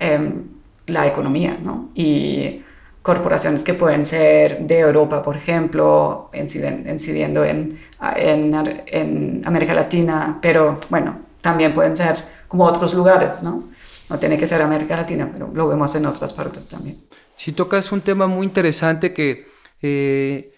la 0.86 1.06
economía, 1.08 1.58
¿no? 1.60 1.90
Y 1.96 2.62
corporaciones 3.02 3.64
que 3.64 3.74
pueden 3.74 4.06
ser 4.06 4.60
de 4.60 4.78
Europa, 4.78 5.20
por 5.20 5.36
ejemplo, 5.36 6.30
incidiendo 6.32 7.44
en, 7.44 7.80
en, 8.16 9.42
América 9.44 9.74
Latina, 9.74 10.38
pero 10.40 10.78
bueno, 10.88 11.18
también 11.40 11.74
pueden 11.74 11.96
ser 11.96 12.24
como 12.46 12.64
otros 12.64 12.94
lugares, 12.94 13.42
¿no? 13.42 13.68
No 14.08 14.18
tiene 14.20 14.38
que 14.38 14.46
ser 14.46 14.62
América 14.62 14.96
Latina, 14.96 15.28
pero 15.32 15.50
lo 15.52 15.66
vemos 15.66 15.92
en 15.96 16.06
otras 16.06 16.32
partes 16.32 16.68
también. 16.68 16.98
Si 17.34 17.50
tocas 17.50 17.90
un 17.90 18.02
tema 18.02 18.28
muy 18.28 18.46
interesante 18.46 19.12
que 19.12 19.48
eh, 19.80 20.54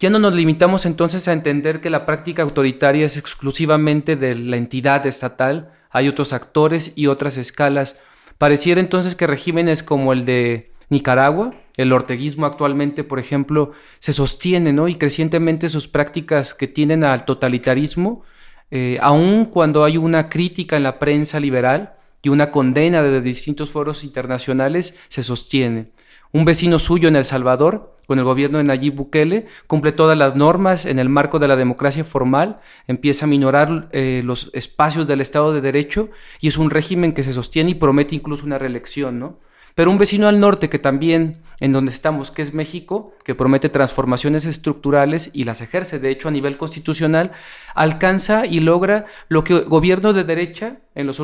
ya 0.00 0.10
no 0.10 0.18
nos 0.18 0.34
limitamos 0.34 0.86
entonces 0.86 1.28
a 1.28 1.32
entender 1.32 1.80
que 1.80 1.90
la 1.90 2.04
práctica 2.04 2.42
autoritaria 2.42 3.06
es 3.06 3.16
exclusivamente 3.16 4.16
de 4.16 4.34
la 4.34 4.56
entidad 4.56 5.06
estatal, 5.06 5.70
hay 5.94 6.08
otros 6.08 6.34
actores 6.34 6.92
y 6.94 7.06
otras 7.06 7.38
escalas 7.38 8.02
Pareciera 8.38 8.80
entonces 8.80 9.14
que 9.14 9.26
regímenes 9.26 9.82
como 9.82 10.12
el 10.12 10.24
de 10.24 10.72
Nicaragua, 10.90 11.54
el 11.76 11.92
orteguismo 11.92 12.46
actualmente, 12.46 13.04
por 13.04 13.18
ejemplo, 13.18 13.72
se 14.00 14.12
sostiene, 14.12 14.72
¿no? 14.72 14.88
Y 14.88 14.96
crecientemente 14.96 15.68
sus 15.68 15.88
prácticas 15.88 16.54
que 16.54 16.68
tienden 16.68 17.04
al 17.04 17.24
totalitarismo, 17.24 18.22
eh, 18.70 18.98
aun 19.00 19.46
cuando 19.46 19.84
hay 19.84 19.96
una 19.96 20.28
crítica 20.28 20.76
en 20.76 20.82
la 20.82 20.98
prensa 20.98 21.38
liberal 21.38 21.94
y 22.22 22.28
una 22.28 22.50
condena 22.50 23.02
de 23.02 23.20
distintos 23.20 23.70
foros 23.70 24.02
internacionales, 24.02 24.98
se 25.08 25.22
sostiene. 25.22 25.90
Un 26.34 26.44
vecino 26.44 26.80
suyo 26.80 27.06
en 27.06 27.14
El 27.14 27.24
Salvador, 27.24 27.94
con 28.08 28.18
el 28.18 28.24
gobierno 28.24 28.58
de 28.58 28.64
Nayib 28.64 28.96
Bukele, 28.96 29.46
cumple 29.68 29.92
todas 29.92 30.18
las 30.18 30.34
normas 30.34 30.84
en 30.84 30.98
el 30.98 31.08
marco 31.08 31.38
de 31.38 31.46
la 31.46 31.54
democracia 31.54 32.02
formal, 32.02 32.56
empieza 32.88 33.26
a 33.26 33.28
minorar 33.28 33.88
eh, 33.92 34.20
los 34.24 34.50
espacios 34.52 35.06
del 35.06 35.20
Estado 35.20 35.52
de 35.52 35.60
Derecho 35.60 36.10
y 36.40 36.48
es 36.48 36.58
un 36.58 36.70
régimen 36.70 37.12
que 37.12 37.22
se 37.22 37.32
sostiene 37.32 37.70
y 37.70 37.74
promete 37.76 38.16
incluso 38.16 38.46
una 38.46 38.58
reelección, 38.58 39.20
¿no? 39.20 39.38
Pero 39.76 39.92
un 39.92 39.98
vecino 39.98 40.26
al 40.26 40.40
norte 40.40 40.68
que 40.68 40.80
también, 40.80 41.40
en 41.60 41.70
donde 41.70 41.92
estamos, 41.92 42.32
que 42.32 42.42
es 42.42 42.52
México, 42.52 43.12
que 43.24 43.36
promete 43.36 43.68
transformaciones 43.68 44.44
estructurales 44.44 45.30
y 45.34 45.44
las 45.44 45.60
ejerce, 45.60 46.00
de 46.00 46.10
hecho, 46.10 46.26
a 46.26 46.32
nivel 46.32 46.56
constitucional, 46.56 47.30
alcanza 47.76 48.44
y 48.44 48.58
logra 48.58 49.06
lo 49.28 49.44
que 49.44 49.60
gobierno 49.60 50.12
de 50.12 50.24
derecha 50.24 50.78
en 50.94 51.06
los, 51.06 51.18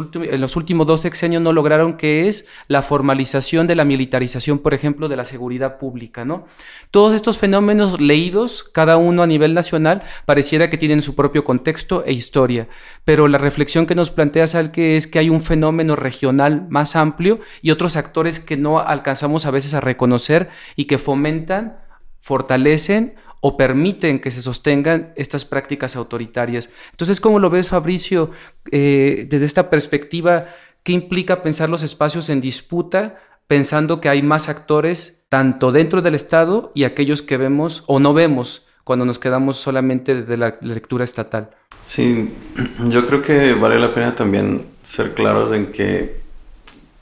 últimos 0.57 0.87
dos 0.87 1.01
sexenios 1.03 1.41
no 1.43 1.53
lograron, 1.53 1.97
que 1.97 2.27
es 2.27 2.49
la 2.67 2.83
formalización 2.83 3.69
de 3.69 3.77
la 3.77 3.85
militarización, 3.85 4.59
por 4.59 4.75
ejemplo, 4.75 5.09
de 5.09 5.17
la 5.17 5.25
seguridad 5.25 5.79
pública. 5.79 6.25
¿no? 6.25 6.47
Todos 6.91 7.15
estos 7.15 7.39
fenómenos 7.39 8.01
leídos, 8.01 8.65
cada 8.65 8.97
uno 8.97 9.23
a 9.23 9.29
nivel 9.29 9.55
nacional, 9.55 10.03
pareciera 10.25 10.71
que 10.71 10.79
tienen 10.79 11.03
su 11.03 11.15
propio 11.15 11.45
contexto 11.45 12.05
e 12.05 12.13
historia, 12.13 12.69
pero 13.05 13.29
la 13.29 13.39
reflexión 13.39 13.87
que 13.87 13.95
nos 13.95 14.11
plantea 14.11 14.49
Salque 14.49 14.97
es 14.97 15.07
que 15.07 15.21
hay 15.21 15.31
un 15.31 15.41
fenómeno 15.41 15.95
regional 15.95 16.67
más 16.69 16.97
amplio 16.97 17.39
y 17.63 17.71
otros 17.71 17.97
actores 17.97 18.41
que 18.41 18.57
no 18.57 18.81
alcanzamos 18.81 19.47
a 19.47 19.53
veces 19.53 19.75
a 19.75 19.81
reconocer 19.81 20.51
y 20.75 20.87
que 20.87 20.99
fomentan, 20.99 21.79
fortalecen 22.19 23.15
o 23.41 23.57
permiten 23.57 24.21
que 24.21 24.31
se 24.31 24.43
sostengan 24.43 25.13
estas 25.17 25.45
prácticas 25.45 25.97
autoritarias. 25.97 26.71
Entonces, 26.91 27.21
¿cómo 27.21 27.39
lo 27.39 27.51
ves, 27.51 27.69
Fabricio, 27.69 28.31
eh, 28.71 29.27
desde 29.29 29.47
esta 29.47 29.71
perspectiva? 29.71 30.47
¿Qué 30.83 30.93
implica 30.93 31.43
pensar 31.43 31.69
los 31.69 31.83
espacios 31.83 32.29
en 32.29 32.41
disputa, 32.41 33.19
pensando 33.47 34.01
que 34.01 34.09
hay 34.09 34.23
más 34.23 34.49
actores, 34.49 35.25
tanto 35.29 35.73
dentro 35.73 36.03
del 36.03 36.15
Estado 36.15 36.73
y 36.75 36.85
aquellos 36.85 37.23
que 37.23 37.37
vemos 37.37 37.85
o 37.87 37.99
no 37.99 38.15
vemos 38.15 38.67
cuando 38.85 39.05
nos 39.05 39.19
quedamos 39.19 39.57
solamente 39.57 40.23
de 40.23 40.37
la 40.37 40.59
lectura 40.61 41.05
estatal? 41.05 41.51
Sí, 41.83 42.31
yo 42.89 43.07
creo 43.07 43.21
que 43.21 43.55
vale 43.55 43.79
la 43.79 43.95
pena 43.95 44.15
también 44.15 44.67
ser 44.83 45.15
claros 45.15 45.53
en 45.53 45.73
que 45.73 46.21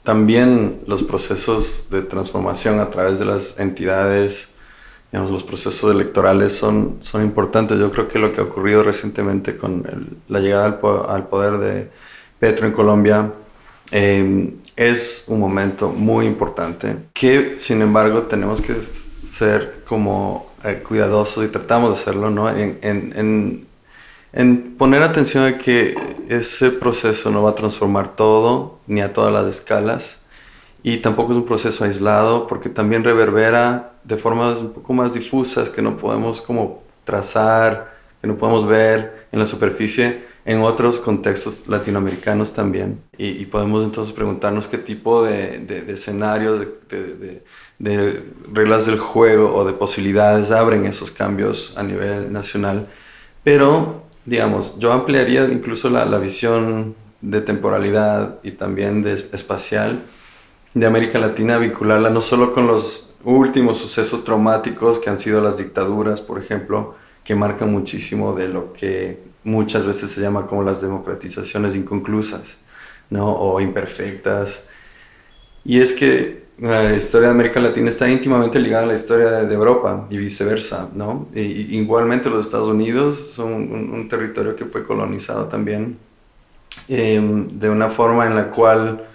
también 0.03 0.79
los 0.87 1.03
procesos 1.03 1.89
de 1.89 2.01
transformación 2.01 2.79
a 2.79 2.89
través 2.89 3.19
de 3.19 3.25
las 3.25 3.59
entidades, 3.59 4.49
los 5.11 5.43
procesos 5.43 5.91
electorales 5.91 6.55
son, 6.55 6.97
son 7.01 7.23
importantes. 7.23 7.79
Yo 7.79 7.91
creo 7.91 8.07
que 8.07 8.19
lo 8.19 8.31
que 8.31 8.41
ha 8.41 8.43
ocurrido 8.43 8.83
recientemente 8.83 9.55
con 9.55 9.83
la 10.27 10.39
llegada 10.39 10.79
al, 11.07 11.27
poder 11.27 11.57
de 11.57 11.89
Petro 12.39 12.67
en 12.67 12.73
Colombia 12.73 13.33
em, 13.91 14.57
es 14.75 15.25
un 15.27 15.39
momento 15.39 15.89
muy 15.89 16.25
importante 16.25 16.97
que, 17.13 17.55
sin 17.57 17.81
embargo, 17.81 18.23
tenemos 18.23 18.61
que 18.61 18.79
ser 18.79 19.83
como 19.87 20.53
eh, 20.63 20.83
cuidadosos 20.87 21.43
y 21.43 21.47
tratamos 21.47 21.89
de 21.89 22.01
hacerlo, 22.01 22.29
¿no? 22.29 22.49
En, 22.49 22.79
en, 22.83 23.67
en 24.31 24.75
poner 24.77 25.01
atención 25.01 25.43
a 25.45 25.57
que 25.57 25.95
ese 26.29 26.69
proceso 26.69 27.31
no 27.31 27.41
va 27.41 27.51
a 27.51 27.55
transformar 27.55 28.15
todo 28.15 28.79
ni 28.85 29.01
a 29.01 29.11
todas 29.11 29.33
las 29.33 29.47
escalas 29.47 30.18
y 30.83 30.97
tampoco 30.97 31.31
es 31.31 31.37
un 31.37 31.45
proceso 31.45 31.83
aislado 31.83 32.47
porque 32.47 32.69
también 32.69 33.03
reverbera 33.03 33.93
de 34.03 34.17
formas 34.17 34.59
un 34.59 34.73
poco 34.73 34.93
más 34.93 35.13
difusas 35.13 35.69
que 35.69 35.81
no 35.81 35.97
podemos 35.97 36.41
como 36.41 36.83
trazar, 37.03 37.97
que 38.21 38.27
no 38.27 38.37
podemos 38.37 38.65
ver 38.65 39.27
en 39.31 39.39
la 39.39 39.45
superficie 39.45 40.23
en 40.45 40.61
otros 40.61 40.99
contextos 40.99 41.67
latinoamericanos 41.67 42.53
también. 42.53 43.01
Y, 43.17 43.45
podemos 43.45 43.83
entonces 43.83 44.13
preguntarnos 44.13 44.67
qué 44.67 44.77
tipo 44.77 45.23
de, 45.23 45.59
de, 45.59 45.93
escenarios, 45.93 46.65
de, 46.89 47.43
de, 47.77 48.23
reglas 48.51 48.85
del 48.85 48.97
juego 48.97 49.53
o 49.53 49.65
de 49.65 49.73
posibilidades 49.73 50.51
abren 50.51 50.85
esos 50.85 51.11
cambios 51.11 51.73
a 51.77 51.83
nivel 51.83 52.31
nacional. 52.31 52.87
Pero, 53.43 54.03
digamos, 54.25 54.79
yo 54.79 54.91
ampliaría 54.91 55.43
incluso 55.45 55.89
la, 55.89 56.05
la 56.05 56.17
visión 56.17 56.95
de 57.21 57.41
temporalidad 57.41 58.39
y 58.41 58.51
también 58.51 59.03
de 59.03 59.13
espacial 59.13 60.05
de 60.73 60.85
América 60.85 61.19
Latina, 61.19 61.57
vincularla 61.57 62.09
no 62.09 62.21
solo 62.21 62.53
con 62.53 62.67
los 62.67 63.15
últimos 63.23 63.77
sucesos 63.77 64.23
traumáticos 64.23 64.99
que 64.99 65.09
han 65.09 65.17
sido 65.17 65.41
las 65.41 65.57
dictaduras, 65.57 66.21
por 66.21 66.39
ejemplo, 66.39 66.95
que 67.23 67.35
marcan 67.35 67.71
muchísimo 67.71 68.33
de 68.33 68.47
lo 68.47 68.73
que 68.73 69.19
muchas 69.43 69.85
veces 69.85 70.11
se 70.11 70.21
llama 70.21 70.45
como 70.45 70.63
las 70.63 70.81
democratizaciones 70.81 71.75
inconclusas, 71.75 72.59
¿no? 73.09 73.31
O 73.31 73.59
imperfectas. 73.59 74.65
Y 75.63 75.79
es 75.79 75.93
que 75.93 76.47
la 76.59 76.95
historia 76.95 77.29
de 77.29 77.35
América 77.35 77.59
Latina 77.59 77.89
está 77.89 78.09
íntimamente 78.09 78.59
ligada 78.59 78.83
a 78.83 78.87
la 78.87 78.93
historia 78.93 79.31
de, 79.31 79.53
Europa 79.53 80.07
y 80.09 80.17
viceversa, 80.17 80.89
¿no? 80.93 81.27
Y, 81.33 81.77
igualmente 81.77 82.29
los 82.29 82.45
Estados 82.45 82.67
Unidos 82.67 83.17
son 83.17 83.53
un, 83.71 84.07
territorio 84.07 84.55
que 84.55 84.65
fue 84.65 84.83
colonizado 84.83 85.47
también 85.47 85.97
em, 86.87 87.47
de 87.47 87.69
una 87.69 87.89
forma 87.89 88.25
en 88.25 88.35
la 88.35 88.51
cual 88.51 89.08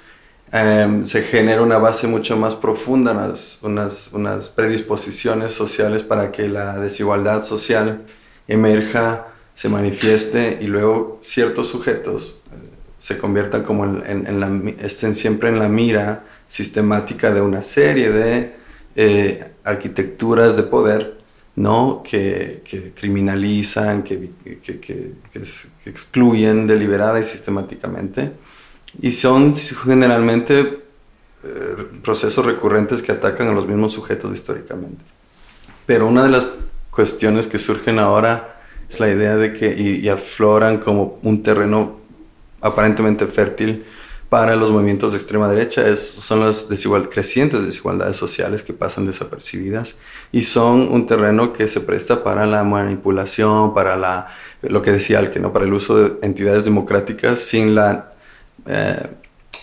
Em, 0.52 1.04
se 1.04 1.22
genera 1.22 1.62
una 1.62 1.78
base 1.78 2.06
mucho 2.06 2.36
más 2.36 2.54
profunda, 2.54 3.12
unas, 3.12 3.58
unas, 3.62 4.10
unas, 4.12 4.50
predisposiciones 4.50 5.52
sociales 5.52 6.04
para 6.04 6.30
que 6.30 6.48
la 6.48 6.78
desigualdad 6.78 7.42
social 7.42 8.04
emerja, 8.46 9.26
se 9.54 9.68
manifieste 9.68 10.58
y 10.60 10.66
luego 10.66 11.18
ciertos 11.20 11.68
sujetos 11.68 12.40
eh, 12.52 12.56
se 12.98 13.18
conviertan 13.18 13.62
como 13.62 13.84
en, 13.84 14.26
en, 14.26 14.40
la, 14.40 14.72
estén 14.84 15.14
siempre 15.14 15.48
en 15.48 15.58
la 15.58 15.68
mira 15.68 16.24
sistemática 16.46 17.32
de 17.32 17.40
una 17.40 17.62
serie 17.62 18.10
de 18.10 18.54
eh, 18.96 19.52
arquitecturas 19.64 20.56
de 20.56 20.64
poder 20.64 21.18
¿no? 21.56 22.02
que, 22.04 22.62
que 22.64 22.92
criminalizan, 22.92 24.02
que, 24.02 24.30
que, 24.44 24.80
que, 24.80 25.12
excluyen 25.86 26.66
deliberada 26.66 27.20
y 27.20 27.24
sistemáticamente 27.24 28.32
y 29.00 29.12
son 29.12 29.54
generalmente 29.54 30.84
eh, 31.42 31.76
procesos 32.02 32.46
recurrentes 32.46 33.02
que 33.02 33.12
atacan 33.12 33.48
a 33.48 33.52
los 33.52 33.66
mismos 33.66 33.92
sujetos 33.92 34.32
históricamente. 34.32 35.04
Pero 35.86 36.06
una 36.06 36.24
de 36.24 36.30
las 36.30 36.44
cuestiones 36.90 37.46
que 37.46 37.58
surgen 37.58 37.98
ahora 37.98 38.60
es 38.88 39.00
la 39.00 39.10
idea 39.10 39.36
de 39.36 39.52
que 39.52 39.74
y, 39.74 40.08
afloran 40.08 40.78
como 40.78 41.18
un 41.22 41.42
terreno 41.42 42.00
aparentemente 42.60 43.26
fértil 43.26 43.84
para 44.30 44.56
los 44.56 44.70
movimientos 44.70 45.12
de 45.12 45.18
extrema 45.18 45.48
derecha 45.48 45.86
es, 45.86 46.00
son 46.00 46.40
las 46.40 46.68
desigual, 46.68 47.08
crecientes 47.08 47.64
desigualdades 47.64 48.16
sociales 48.16 48.62
que 48.62 48.72
pasan 48.72 49.06
desapercibidas 49.06 49.96
y 50.32 50.42
son 50.42 50.88
un 50.90 51.06
terreno 51.06 51.52
que 51.52 51.68
se 51.68 51.80
presta 51.80 52.24
para 52.24 52.46
la 52.46 52.64
manipulación, 52.64 53.74
para 53.74 53.96
la, 53.96 54.28
lo 54.62 54.80
que 54.82 54.92
decía 54.92 55.18
el 55.18 55.30
que 55.30 55.40
no 55.40 55.52
para 55.52 55.66
el 55.66 55.74
uso 55.74 55.96
de 55.96 56.26
entidades 56.26 56.64
democráticas 56.64 57.40
sin 57.40 57.74
la 57.74 58.13
eh, 58.66 59.06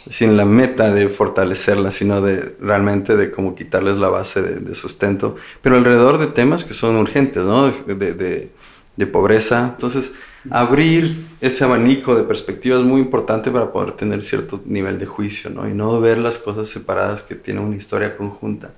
sin 0.10 0.36
la 0.36 0.46
meta 0.46 0.94
de 0.94 1.10
fortalecerla, 1.10 1.92
sino 1.92 2.22
de 2.22 2.56
realmente 2.60 3.16
de 3.16 3.32
cómo 3.32 3.56
quitarles 3.56 3.98
la 3.98 4.10
base 4.10 4.42
de, 4.42 4.76
sustento, 4.76 5.36
pero 5.62 5.78
alrededor 5.78 6.18
de 6.18 6.28
temas 6.28 6.64
que 6.64 6.74
son 6.74 6.96
urgentes, 6.96 7.44
¿no? 7.44 7.68
De, 7.68 7.96
de, 7.96 8.52
de, 8.96 9.08
pobreza. 9.08 9.70
Entonces, 9.72 10.14
abrir 10.50 11.26
ese 11.40 11.64
abanico 11.64 12.16
de 12.16 12.24
perspectiva 12.24 12.80
es 12.80 12.84
muy 12.84 13.02
importante 13.02 13.52
para 13.52 13.72
poder 13.72 13.94
tener 13.94 14.22
cierto 14.22 14.62
nivel 14.66 15.00
de 15.00 15.06
juicio, 15.06 15.50
¿no? 15.50 15.68
Y 15.70 15.74
no 15.74 16.00
ver 16.00 16.18
las 16.18 16.40
cosas 16.40 16.68
separadas 16.68 17.22
que 17.22 17.36
tienen 17.36 17.64
una 17.64 17.76
historia 17.76 18.16
conjunta. 18.16 18.74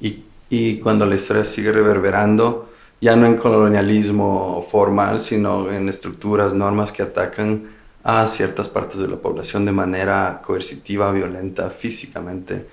Y, 0.00 0.24
y 0.48 0.78
cuando 0.78 1.06
la 1.06 1.14
historia 1.14 1.44
sigue 1.44 1.72
reverberando, 1.72 2.68
ya 3.00 3.14
no 3.16 3.26
en 3.26 3.36
colonialismo 3.36 4.64
formal, 4.68 5.20
sino 5.20 5.70
en 5.70 5.88
estructuras, 5.88 6.52
normas 6.52 6.92
que 6.92 7.02
atacan 7.02 7.77
a 8.04 8.26
ciertas 8.26 8.68
partes 8.68 8.98
de 8.98 9.08
la 9.08 9.16
población 9.16 9.64
de 9.64 9.72
manera 9.72 10.40
coercitiva, 10.44 11.10
violenta, 11.12 11.70
físicamente, 11.70 12.66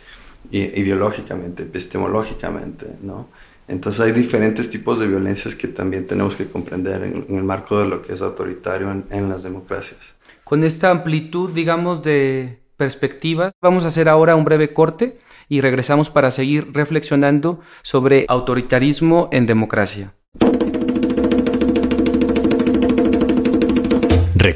ideológicamente, 0.52 1.64
epistemológicamente, 1.64 2.98
¿no? 3.02 3.28
Entonces 3.68 4.02
hay 4.02 4.12
diferentes 4.12 4.70
tipos 4.70 5.00
de 5.00 5.08
violencias 5.08 5.56
que 5.56 5.68
también 5.68 6.06
tenemos 6.06 6.36
que 6.36 6.46
comprender 6.46 7.04
en, 7.04 7.26
el 7.36 7.44
marco 7.44 7.80
de 7.80 7.88
lo 7.88 8.02
que 8.02 8.14
es 8.14 8.22
autoritario 8.22 8.92
en, 8.92 9.06
en 9.10 9.28
las 9.28 9.42
democracias. 9.42 10.14
Con 10.44 10.64
esta 10.64 10.92
amplitud, 10.92 11.50
digamos, 11.50 12.04
de 12.04 12.60
perspectivas, 12.78 13.54
vamos 13.62 13.84
a 13.86 13.88
hacer 13.88 14.08
ahora 14.08 14.36
un 14.36 14.46
breve 14.46 14.74
corte 14.74 15.18
y 15.50 15.62
regresamos 15.62 16.12
para 16.12 16.30
seguir 16.30 16.72
reflexionando 16.74 17.60
sobre 17.82 18.26
autoritarismo 18.30 19.30
en 19.32 19.48
democracia. 19.48 20.14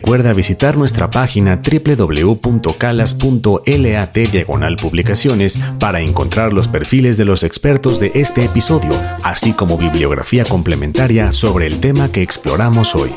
Recuerda 0.09 0.33
visitar 0.33 0.75
nuestra 0.75 1.11
página 1.11 1.61
www.calas.lat 1.61 4.17
diagonal 4.17 4.75
publicaciones 4.75 5.59
para 5.79 5.99
encontrar 5.99 6.51
los 6.51 6.67
perfiles 6.67 7.17
de 7.17 7.25
los 7.25 7.43
expertos 7.43 7.99
de 7.99 8.11
este 8.15 8.43
episodio, 8.43 8.89
así 9.21 9.53
como 9.53 9.77
bibliografía 9.77 10.45
complementaria 10.45 11.31
sobre 11.31 11.67
el 11.67 11.79
tema 11.79 12.11
que 12.11 12.23
exploramos 12.23 12.95
hoy. 12.95 13.11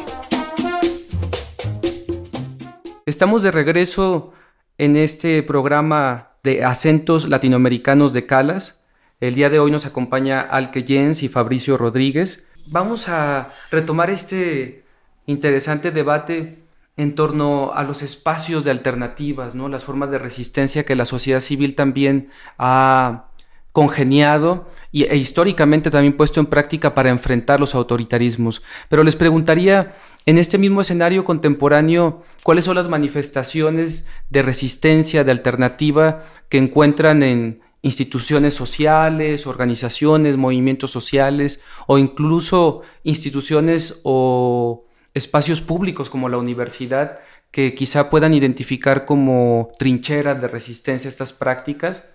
Estamos 3.07 3.43
de 3.43 3.53
regreso 3.53 4.35
en 4.77 4.97
este 4.97 5.43
programa 5.43 6.33
de 6.43 6.63
acentos 6.63 7.27
latinoamericanos 7.27 8.13
de 8.13 8.27
Calas. 8.27 8.85
El 9.19 9.35
día 9.35 9.49
de 9.49 9.61
hoy 9.61 9.71
nos 9.71 9.87
acompaña 9.87 10.43
Alke 10.43 10.85
Jens 10.87 11.23
y 11.23 11.31
Fabricio 11.31 11.79
Rodríguez. 11.79 12.49
Vamos 12.67 13.09
a 13.09 13.49
retomar 13.71 14.11
este 14.11 14.85
interesante 15.25 15.91
debate 15.91 16.62
en 16.97 17.15
torno 17.15 17.73
a 17.75 17.85
los 17.85 18.03
espacios 18.03 18.65
de 18.65 18.71
alternativas, 18.71 19.55
¿no? 19.55 19.69
las 19.69 19.85
formas 19.85 20.11
de 20.11 20.19
resistencia 20.19 20.85
que 20.85 20.97
la 20.97 21.07
sociedad 21.07 21.41
civil 21.41 21.75
también 21.75 22.29
ha 22.59 23.29
congeniado 23.73 24.69
y, 24.91 25.05
e 25.05 25.17
históricamente 25.17 25.91
también 25.91 26.17
puesto 26.17 26.39
en 26.41 26.47
práctica 26.47 26.95
para 26.95 27.09
enfrentar 27.09 27.59
los 27.59 27.75
autoritarismos. 27.75 28.63
Pero 28.91 29.03
les 29.03 29.17
preguntaría, 29.17 29.95
en 30.27 30.37
este 30.37 30.59
mismo 30.59 30.83
escenario 30.83 31.25
contemporáneo, 31.25 32.23
¿cuáles 32.45 32.67
son 32.67 32.77
las 32.77 32.91
manifestaciones 32.91 34.09
de 34.29 34.43
resistencia, 34.43 35.25
de 35.25 35.33
alternativa 35.33 36.25
que 36.51 36.59
encuentran 36.59 37.23
en 37.23 37.63
instituciones 37.81 38.55
sociales, 38.55 39.47
organizaciones, 39.47 40.37
movimientos 40.37 40.91
sociales 40.91 41.61
o 41.87 41.99
incluso 41.99 42.83
instituciones 43.03 44.01
o 44.05 44.85
espacios 45.15 45.61
públicos 45.61 46.11
como 46.11 46.29
la 46.29 46.39
universidad 46.39 47.21
que 47.51 47.75
quizá 47.75 48.11
puedan 48.11 48.35
identificar 48.35 49.05
como 49.05 49.71
trincheras 49.79 50.41
de 50.41 50.49
resistencia 50.49 51.09
a 51.09 51.11
estas 51.11 51.33
prácticas 51.33 52.09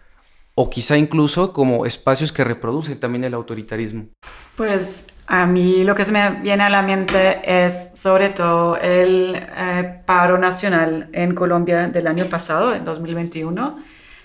o 0.60 0.71
quizá 0.71 0.97
incluso 0.97 1.53
como 1.53 1.86
espacios 1.86 2.31
que 2.31 2.43
reproducen 2.43 2.99
también 2.99 3.23
el 3.23 3.36
autoritarismo? 3.36 4.07
Pues 4.55 5.05
a 5.27 5.45
mí 5.45 5.83
lo 5.83 5.93
que 5.93 6.03
se 6.03 6.12
me 6.12 6.31
viene 6.41 6.63
a 6.63 6.69
la 6.69 6.81
mente 6.81 7.65
es 7.65 7.91
sobre 7.93 8.29
todo 8.29 8.75
el 8.77 9.36
eh, 9.36 10.01
paro 10.07 10.39
nacional 10.39 11.10
en 11.13 11.36
Colombia 11.36 11.88
del 11.89 12.07
año 12.07 12.27
pasado, 12.27 12.73
en 12.73 12.83
2021, 12.83 13.77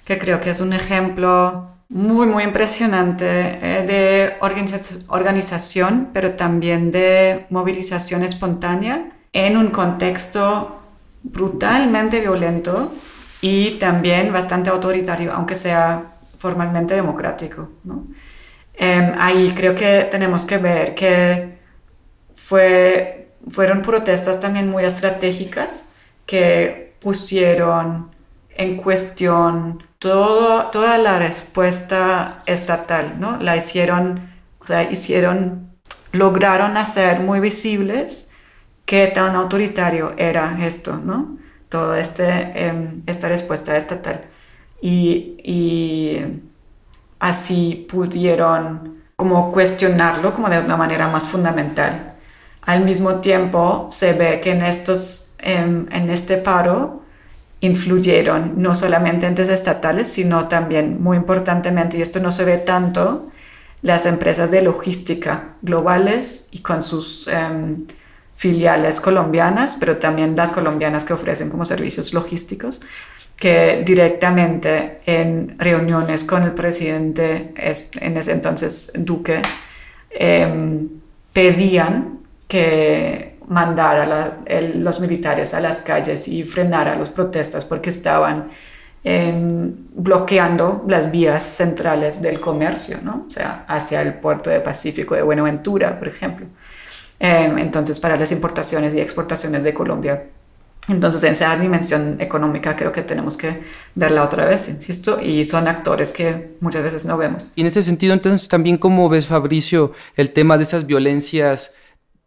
que 0.06 0.18
creo 0.18 0.40
que 0.40 0.48
es 0.48 0.60
un 0.60 0.72
ejemplo 0.72 1.71
muy, 1.92 2.26
muy 2.26 2.42
impresionante 2.42 3.26
eh, 3.26 3.84
de 3.86 4.36
organización, 5.10 6.08
pero 6.14 6.32
también 6.32 6.90
de 6.90 7.44
movilización 7.50 8.22
espontánea 8.22 9.12
en 9.34 9.58
un 9.58 9.68
contexto 9.68 10.80
brutalmente 11.22 12.18
violento 12.20 12.92
y 13.42 13.72
también 13.72 14.32
bastante 14.32 14.70
autoritario, 14.70 15.34
aunque 15.34 15.54
sea 15.54 16.14
formalmente 16.38 16.94
democrático. 16.94 17.68
Em, 18.74 19.14
ahí 19.18 19.52
creo 19.54 19.74
que 19.74 20.08
tenemos 20.10 20.46
que 20.46 20.56
ver 20.56 20.94
que 20.94 21.58
fue, 22.32 23.32
fueron 23.50 23.82
protestas 23.82 24.40
también 24.40 24.70
muy 24.70 24.84
estratégicas 24.84 25.90
que 26.24 26.94
pusieron 27.00 28.10
en 28.56 28.76
cuestión 28.78 29.82
toda 30.02 30.98
la 30.98 31.18
respuesta 31.20 32.42
estatal, 32.46 33.20
¿no? 33.20 33.36
La 33.36 33.56
hicieron, 33.56 34.32
o 34.58 34.66
sea, 34.66 34.82
hicieron, 34.82 35.70
lograron 36.10 36.76
hacer 36.76 37.20
muy 37.20 37.38
visibles 37.38 38.30
qué 38.84 39.06
tan 39.06 39.36
autoritario 39.36 40.14
era 40.16 40.58
esto, 40.60 40.96
¿no? 40.96 41.38
Toda 41.68 42.00
este, 42.00 42.66
em, 42.66 43.02
esta 43.06 43.28
respuesta 43.28 43.76
estatal. 43.76 44.22
Y, 44.80 45.36
y 45.44 46.42
así 47.20 47.86
pudieron 47.88 49.02
como 49.14 49.52
cuestionarlo 49.52 50.34
como 50.34 50.48
de 50.48 50.58
una 50.58 50.76
manera 50.76 51.06
más 51.06 51.28
fundamental. 51.28 52.16
Al 52.62 52.84
mismo 52.84 53.20
tiempo 53.20 53.86
se 53.90 54.14
ve 54.14 54.40
que 54.40 54.50
en, 54.50 54.62
estos, 54.62 55.36
en, 55.38 55.88
en 55.92 56.10
este 56.10 56.38
paro 56.38 57.01
influyeron 57.62 58.54
no 58.56 58.74
solamente 58.74 59.26
entes 59.26 59.48
estatales, 59.48 60.08
sino 60.08 60.48
también, 60.48 61.00
muy 61.00 61.16
importantemente, 61.16 61.96
y 61.96 62.02
esto 62.02 62.18
no 62.18 62.32
se 62.32 62.44
ve 62.44 62.58
tanto, 62.58 63.30
las 63.82 64.04
empresas 64.04 64.50
de 64.50 64.62
logística 64.62 65.54
globales 65.62 66.48
y 66.50 66.58
con 66.58 66.82
sus 66.82 67.28
em, 67.28 67.86
filiales 68.34 69.00
colombianas, 69.00 69.76
pero 69.78 69.96
también 69.96 70.34
las 70.34 70.50
colombianas 70.50 71.04
que 71.04 71.12
ofrecen 71.12 71.50
como 71.50 71.64
servicios 71.64 72.12
logísticos, 72.12 72.80
que 73.36 73.82
directamente 73.86 75.00
en 75.06 75.56
reuniones 75.58 76.24
con 76.24 76.42
el 76.42 76.52
presidente, 76.52 77.54
en 77.56 78.16
ese 78.16 78.32
entonces 78.32 78.92
Duque, 78.96 79.40
em, 80.10 80.88
pedían 81.32 82.18
que 82.48 83.31
mandar 83.52 84.00
a 84.00 84.32
los 84.76 85.00
militares 85.00 85.52
a 85.54 85.60
las 85.60 85.80
calles 85.80 86.26
y 86.26 86.44
frenar 86.44 86.88
a 86.88 86.94
las 86.94 87.10
protestas 87.10 87.64
porque 87.64 87.90
estaban 87.90 88.48
em, 89.04 89.74
bloqueando 89.94 90.84
las 90.88 91.10
vías 91.10 91.42
centrales 91.42 92.22
del 92.22 92.40
comercio, 92.40 92.98
¿no? 93.02 93.24
o 93.26 93.30
sea, 93.30 93.64
hacia 93.68 94.00
el 94.00 94.14
puerto 94.14 94.48
de 94.48 94.60
Pacífico 94.60 95.14
de 95.14 95.22
Buenaventura, 95.22 95.98
por 95.98 96.08
ejemplo. 96.08 96.46
Em, 97.18 97.58
entonces, 97.58 98.00
para 98.00 98.16
las 98.16 98.32
importaciones 98.32 98.94
y 98.94 99.00
exportaciones 99.00 99.62
de 99.62 99.74
Colombia. 99.74 100.24
Entonces, 100.88 101.22
en 101.22 101.32
esa 101.32 101.56
dimensión 101.56 102.16
económica 102.20 102.74
creo 102.74 102.90
que 102.90 103.02
tenemos 103.02 103.36
que 103.36 103.62
verla 103.94 104.24
otra 104.24 104.46
vez, 104.46 104.68
insisto, 104.68 105.20
y 105.20 105.44
son 105.44 105.68
actores 105.68 106.12
que 106.12 106.56
muchas 106.58 106.82
veces 106.82 107.04
no 107.04 107.16
vemos. 107.16 107.52
Y 107.54 107.60
en 107.60 107.68
este 107.68 107.82
sentido, 107.82 108.14
entonces, 108.14 108.48
también 108.48 108.76
cómo 108.76 109.08
ves, 109.08 109.26
Fabricio, 109.26 109.92
el 110.16 110.32
tema 110.32 110.56
de 110.56 110.64
esas 110.64 110.86
violencias 110.86 111.74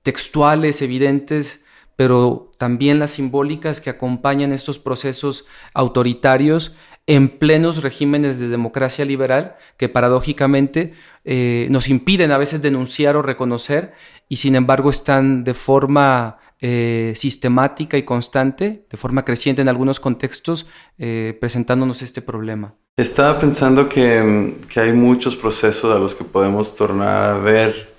textuales, 0.06 0.84
evidentes, 0.84 1.66
pero 1.96 2.52
también 2.60 3.00
las 3.00 3.12
simbólicas 3.12 3.82
que 3.82 3.90
acompañan 3.90 4.52
estos 4.52 4.78
procesos 4.78 5.48
autoritarios 5.74 6.76
en 7.08 7.40
plenos 7.40 7.82
regímenes 7.82 8.40
de 8.40 8.48
democracia 8.48 9.04
liberal 9.04 9.56
que 9.78 9.90
paradójicamente 9.90 10.94
eh, 11.24 11.68
nos 11.72 11.90
impiden 11.90 12.32
a 12.32 12.38
veces 12.38 12.62
denunciar 12.62 13.16
o 13.16 13.24
reconocer 13.24 13.94
y 14.30 14.36
sin 14.36 14.54
embargo 14.54 14.92
están 14.92 15.44
de 15.44 15.56
forma 15.56 16.38
eh, 16.62 17.14
sistemática 17.16 17.98
y 17.98 18.04
constante, 18.04 18.86
de 18.88 18.98
forma 18.98 19.26
creciente 19.26 19.64
en 19.64 19.70
algunos 19.70 20.00
contextos, 20.00 20.68
eh, 21.00 21.36
presentándonos 21.42 22.04
este 22.04 22.22
problema. 22.22 22.76
Estaba 22.96 23.40
pensando 23.40 23.90
que, 23.90 24.56
que 24.72 24.80
hay 24.80 24.94
muchos 24.94 25.36
procesos 25.36 25.96
a 25.96 26.00
los 26.00 26.14
que 26.14 26.24
podemos 26.24 26.76
tornar 26.76 27.26
a 27.26 27.38
ver 27.40 27.95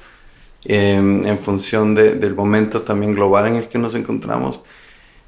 Em, 0.69 1.25
en 1.25 1.39
función 1.39 1.95
del 1.95 2.35
momento 2.35 2.83
también 2.83 3.13
global 3.15 3.47
en 3.47 3.55
el 3.55 3.69
que 3.69 3.79
nos 3.79 3.95
encontramos. 3.95 4.61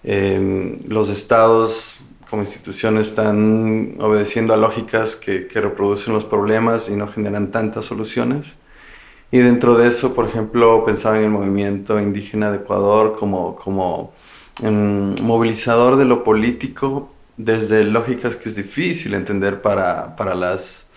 Em, 0.02 0.76
los 0.88 1.10
estados 1.10 2.00
como 2.28 2.42
instituciones 2.42 3.08
están 3.08 3.94
obedeciendo 4.00 4.52
a 4.52 4.56
lógicas 4.56 5.14
que, 5.16 5.46
que, 5.46 5.60
reproducen 5.60 6.12
los 6.12 6.24
problemas 6.24 6.88
y 6.88 6.96
no 6.96 7.06
generan 7.08 7.50
tantas 7.52 7.84
soluciones. 7.84 8.56
Y 9.30 9.38
dentro 9.38 9.76
de 9.76 9.88
eso, 9.88 10.14
por 10.14 10.26
ejemplo, 10.26 10.84
pensaba 10.84 11.18
en 11.18 11.24
el 11.24 11.30
movimiento 11.30 12.00
indígena 12.00 12.50
de 12.50 12.58
Ecuador 12.58 13.16
como, 13.18 13.54
como 13.54 14.12
um, 14.62 15.14
movilizador 15.22 15.96
de 15.96 16.04
lo 16.04 16.24
político 16.24 17.10
desde 17.36 17.84
lógicas 17.84 18.36
que 18.36 18.48
es 18.48 18.56
difícil 18.56 19.14
entender 19.14 19.62
para, 19.62 20.16
para, 20.16 20.34
las, 20.34 20.90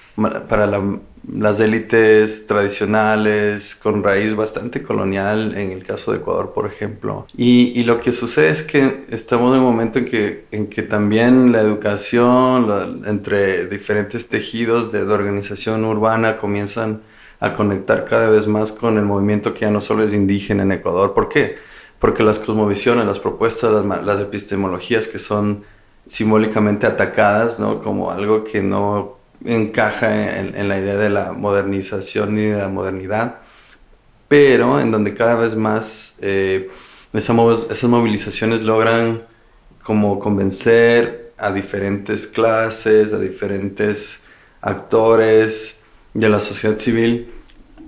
para 0.50 0.66
la 0.68 0.82
las 1.28 1.60
élites 1.60 2.48
tradicionales 2.48 3.76
con 3.76 4.04
raíz 4.04 4.36
bastante 4.36 4.82
colonial, 4.82 5.56
en 5.56 5.72
el 5.72 5.84
caso 5.84 6.12
de 6.12 6.18
Ecuador, 6.18 6.52
por 6.54 6.66
ejemplo. 6.66 7.28
Y, 7.38 7.84
lo 7.84 8.00
que 8.00 8.12
sucede 8.12 8.50
es 8.50 8.64
que 8.64 9.06
estamos 9.10 9.54
en 9.54 9.60
un 9.60 9.66
momento 9.66 10.00
en 10.00 10.06
que, 10.06 10.46
en 10.52 10.68
que 10.68 10.82
también 10.82 11.52
la 11.52 11.62
educación 11.62 12.70
entre 13.06 13.68
diferentes 13.68 14.28
tejidos 14.28 14.92
de, 14.92 15.02
organización 15.12 15.84
urbana 15.84 16.38
comienzan 16.38 17.02
a 17.40 17.54
conectar 17.54 18.06
cada 18.06 18.30
vez 18.30 18.48
más 18.48 18.72
con 18.72 18.98
el 18.98 19.04
movimiento 19.04 19.54
que 19.54 19.62
ya 19.62 19.72
no 19.72 19.82
solo 19.82 20.04
es 20.04 20.14
indígena 20.14 20.64
en 20.64 20.72
Ecuador. 20.72 21.14
¿Por 21.14 21.28
qué? 21.28 21.56
Porque 22.00 22.24
las 22.24 22.40
cosmovisiones, 22.40 23.06
las 23.06 23.20
propuestas, 23.20 23.72
las, 23.72 24.06
las 24.06 24.22
epistemologías 24.22 25.08
que 25.08 25.20
son 25.20 25.64
simbólicamente 26.08 26.88
atacadas, 26.88 27.60
¿no? 27.60 27.80
Como 27.80 28.12
algo 28.12 28.44
que 28.44 28.62
no 28.62 29.21
encaja 29.46 30.40
en, 30.40 30.68
la 30.68 30.80
idea 30.80 30.96
de 30.96 31.10
la 31.10 31.32
modernización 31.32 32.38
y 32.38 32.46
de 32.48 32.58
la 32.58 32.70
modernidad, 32.70 33.40
pero 34.28 34.80
en 34.80 34.92
donde 34.92 35.14
cada 35.14 35.36
vez 35.36 35.56
más 35.56 36.16
eh, 36.22 36.70
esas, 37.14 37.84
movilizaciones 37.84 38.64
logran 38.64 39.24
como 39.84 40.20
convencer 40.20 41.34
a 41.38 41.52
diferentes 41.52 42.28
clases, 42.28 43.14
a 43.14 43.20
diferentes 43.20 44.22
actores 44.62 45.82
de 46.14 46.30
la 46.30 46.40
sociedad 46.40 46.78
civil, 46.78 47.32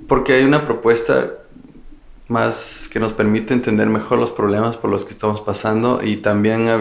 porque 0.08 0.34
hay 0.34 0.44
una 0.44 0.66
propuesta 0.66 1.32
más 2.28 2.90
que 2.92 3.00
nos 3.00 3.14
permite 3.14 3.54
entender 3.54 3.88
mejor 3.88 4.18
los 4.18 4.32
problemas 4.32 4.78
por 4.78 4.90
los 4.90 5.06
que 5.06 5.12
estamos 5.12 5.42
pasando 5.42 6.00
y 6.04 6.18
también 6.18 6.68
a, 6.68 6.78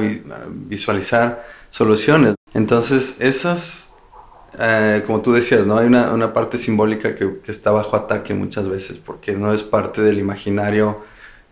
visualizar 0.48 1.46
soluciones. 1.70 2.34
Entonces, 2.54 3.16
esas, 3.20 3.91
eh, 4.58 5.02
como 5.06 5.22
tú 5.22 5.32
decías, 5.32 5.66
¿no? 5.66 5.78
hay 5.78 5.86
una, 5.86 6.12
una 6.12 6.32
parte 6.32 6.58
simbólica 6.58 7.14
que, 7.14 7.40
que, 7.40 7.50
está 7.50 7.70
bajo 7.70 7.96
ataque 7.96 8.34
muchas 8.34 8.68
veces 8.68 8.98
porque 8.98 9.32
no 9.32 9.52
es 9.54 9.62
parte 9.62 10.02
del 10.02 10.18
imaginario 10.18 11.00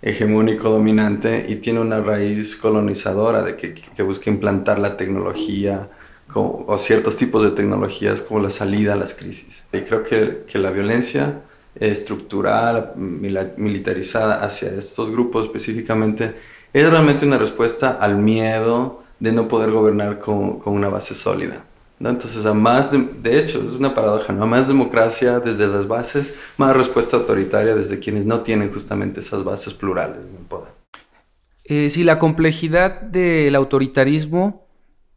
hegemónico 0.02 0.70
dominante 0.70 1.46
y 1.48 1.56
tiene 1.56 1.80
una 1.80 2.00
raíz 2.00 2.56
colonizadora 2.56 3.42
de 3.42 3.56
que, 3.56 3.74
que 3.74 4.02
busca 4.02 4.30
implantar 4.30 4.78
la 4.78 4.96
tecnología 4.96 5.90
o 6.34 6.78
ciertos 6.78 7.16
tipos 7.16 7.42
de 7.42 7.50
tecnologías 7.50 8.22
como 8.22 8.40
la 8.40 8.50
salida 8.50 8.92
a 8.92 8.96
las 8.96 9.14
crisis. 9.14 9.64
Y 9.72 9.80
creo 9.80 10.02
que, 10.02 10.44
que 10.46 10.58
la 10.58 10.70
violencia 10.70 11.42
estructural, 11.74 12.92
militarizada 12.96 14.44
hacia 14.44 14.70
estos 14.70 15.10
grupos 15.10 15.46
específicamente, 15.46 16.34
es 16.72 16.88
realmente 16.88 17.26
una 17.26 17.38
respuesta 17.38 17.90
al 17.90 18.16
miedo 18.16 19.02
de 19.18 19.32
no 19.32 19.48
poder 19.48 19.70
gobernar 19.70 20.18
con, 20.18 20.58
con 20.60 20.74
una 20.74 20.88
base 20.88 21.14
sólida. 21.14 21.64
Entonces, 22.08 22.46
a 22.46 22.54
más 22.54 22.92
de, 22.92 23.06
de, 23.22 23.38
hecho, 23.38 23.62
es 23.62 23.74
una 23.74 23.94
paradoja, 23.94 24.32
¿no? 24.32 24.46
más 24.46 24.68
democracia 24.68 25.38
desde 25.38 25.66
las 25.66 25.86
bases, 25.86 26.34
más 26.56 26.74
respuesta 26.74 27.18
autoritaria 27.18 27.74
desde 27.74 27.98
quienes 27.98 28.24
no 28.24 28.40
tienen 28.40 28.72
justamente 28.72 29.20
esas 29.20 29.44
bases 29.44 29.74
plurales. 29.74 30.20
Eh, 31.64 31.90
si 31.90 32.02
la 32.02 32.18
complejidad 32.18 33.02
del 33.02 33.54
autoritarismo 33.54 34.66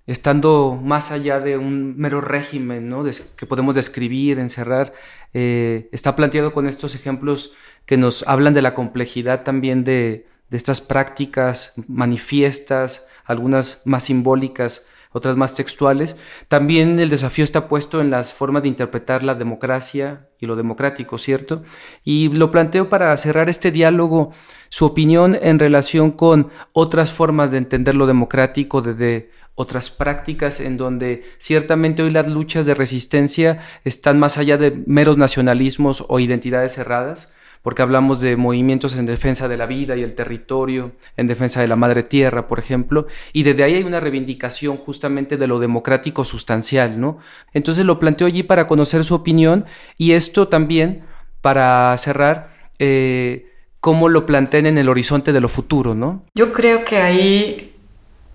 estando 0.06 0.78
más 0.84 1.12
allá 1.12 1.39
de 1.39 1.58
un 1.58 1.98
mero 1.98 2.19
régimen 2.19 2.93
que 3.38 3.46
podemos 3.46 3.76
describir, 3.76 4.38
encerrar, 4.38 4.93
eh, 5.34 5.88
está 5.93 6.17
planteado 6.17 6.52
con 6.52 6.67
estos 6.67 6.96
ejemplos 6.96 7.54
que 7.86 7.96
nos 7.96 8.28
hablan 8.28 8.54
de 8.54 8.62
la 8.62 8.74
complejidad 8.74 9.43
también 9.43 9.86
de 9.86 10.28
estas 10.52 10.82
prácticas 10.82 11.74
manifiestas, 11.88 13.08
algunas 13.26 13.82
más 13.86 14.04
simbólicas, 14.04 14.88
otras 15.13 15.38
más 15.38 15.56
textuales. 15.56 16.17
También 16.47 16.99
el 16.99 17.10
desafío 17.10 17.43
está 17.45 17.67
puesto 17.67 18.02
en 18.02 18.10
las 18.10 18.34
formas 18.34 18.63
de 18.63 18.69
interpretar 18.69 19.23
la 19.23 19.36
democracia 19.36 20.28
y 20.39 20.45
lo 20.45 20.56
democrático, 20.56 21.17
¿cierto? 21.17 21.63
Y 22.04 22.30
lo 22.30 22.52
planteo 22.52 22.89
para 22.89 23.15
cerrar 23.15 23.49
este 23.49 23.71
diálogo, 23.71 24.34
su 24.69 24.86
opinión 24.86 25.38
en 25.41 25.60
relación 25.60 26.12
con 26.12 26.49
otras 26.73 27.12
formas 27.12 27.52
de 27.52 27.60
entender 27.60 27.95
lo 27.95 28.08
democrático 28.08 28.82
desde 28.82 29.32
otras 29.56 29.91
prácticas 29.91 30.60
en 30.60 30.78
donde 30.78 31.23
ciertamente 31.38 32.02
hoy 32.04 32.10
las 32.10 32.28
luchas 32.28 32.65
de 32.65 32.73
resistencia 32.73 33.62
están 33.84 34.19
más 34.19 34.38
allá 34.38 34.58
de 34.58 34.84
meros 34.88 35.17
nacionalismos 35.17 36.04
o 36.08 36.19
identidades 36.19 36.73
cerradas, 36.73 37.36
porque 37.63 37.82
hablamos 37.82 38.21
de 38.21 38.38
movimientos 38.38 38.95
en 38.95 39.08
defensa 39.08 39.47
de 39.47 39.58
la 39.58 39.65
vida 39.65 39.95
y 39.95 40.04
el 40.04 40.13
territorio, 40.13 40.91
en 41.17 41.26
defensa 41.26 41.60
de 41.60 41.67
la 41.67 41.76
madre 41.76 42.04
tierra, 42.04 42.45
por 42.45 42.60
ejemplo, 42.60 43.08
y 43.34 43.41
desde 43.41 43.63
ahí 43.63 43.73
hay 43.73 43.84
una 43.84 43.99
reivindicación 43.99 44.78
justamente 44.78 45.38
de 45.38 45.47
lo 45.47 45.58
democrático 45.58 46.23
sustancial, 46.23 46.99
¿no? 46.99 47.17
Entonces 47.54 47.86
lo 47.86 47.97
planteo 47.97 48.28
allí 48.28 48.43
para 48.43 48.67
conocer 48.67 49.04
su 49.04 49.15
opinión 49.15 49.65
y 49.97 50.12
esto 50.12 50.47
también 50.47 51.02
para 51.41 51.97
cerrar. 51.97 52.54
Eh, 52.78 53.49
cómo 53.80 54.08
lo 54.08 54.26
plantean 54.26 54.65
en 54.65 54.78
el 54.78 54.88
horizonte 54.88 55.34
de 55.34 55.41
lo 55.41 55.49
futuro, 55.49 55.93
¿no? 55.93 56.23
Yo 56.36 56.54
creo 56.54 56.86
que 56.86 56.97
ahí 56.99 57.73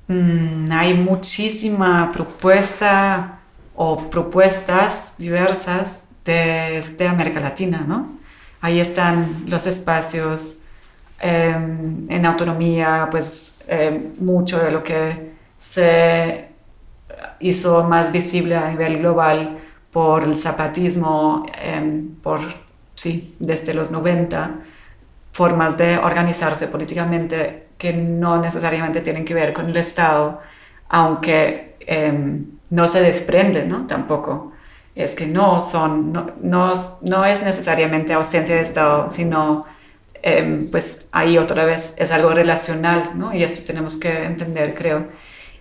Mm, 0.08 0.72
hay 0.72 0.94
muchísima 0.94 2.10
propuesta 2.12 3.40
o 3.74 4.08
propuestas 4.08 5.14
diversas 5.18 6.06
desde 6.24 7.06
América 7.06 7.40
Latina, 7.40 7.84
¿no? 7.86 8.17
Ahí 8.60 8.80
están 8.80 9.44
los 9.48 9.66
espacios 9.66 10.58
em, 11.20 12.04
en 12.10 12.26
autonomía, 12.26 13.08
pues 13.10 13.64
em, 13.68 14.14
mucho 14.18 14.58
de 14.58 14.70
lo 14.72 14.82
que 14.82 15.32
se 15.58 16.48
hizo 17.40 17.84
más 17.84 18.12
visible 18.12 18.56
a 18.56 18.70
nivel 18.70 18.98
global 18.98 19.58
por 19.92 20.24
el 20.24 20.36
zapatismo, 20.36 21.46
em, 21.62 22.14
por, 22.22 22.40
sí, 22.94 23.36
desde 23.38 23.74
los 23.74 23.90
90, 23.90 24.60
formas 25.32 25.76
de 25.78 25.98
organizarse 25.98 26.68
políticamente 26.68 27.68
que 27.78 27.92
no 27.92 28.40
necesariamente 28.40 29.00
tienen 29.00 29.24
que 29.24 29.34
ver 29.34 29.52
con 29.52 29.66
el 29.66 29.76
Estado, 29.76 30.40
aunque 30.88 31.76
no 32.70 32.88
se 32.88 33.00
desprenden, 33.00 33.68
¿no? 33.68 33.86
Tampoco. 33.86 34.52
Es 34.98 35.14
que 35.14 35.26
no 35.28 35.60
son, 35.60 36.12
no, 36.12 36.26
no, 36.42 37.24
es 37.24 37.42
necesariamente 37.44 38.14
ausencia 38.14 38.56
de 38.56 38.62
Estado, 38.62 39.08
sino, 39.12 39.64
em, 40.22 40.68
pues 40.72 41.06
ahí 41.12 41.38
otra 41.38 41.64
vez 41.64 41.94
es 41.98 42.10
algo 42.10 42.30
relacional, 42.30 43.12
¿no? 43.14 43.32
Y 43.32 43.44
esto 43.44 43.60
tenemos 43.64 43.94
que 43.94 44.24
entender, 44.24 44.74
creo. 44.74 45.06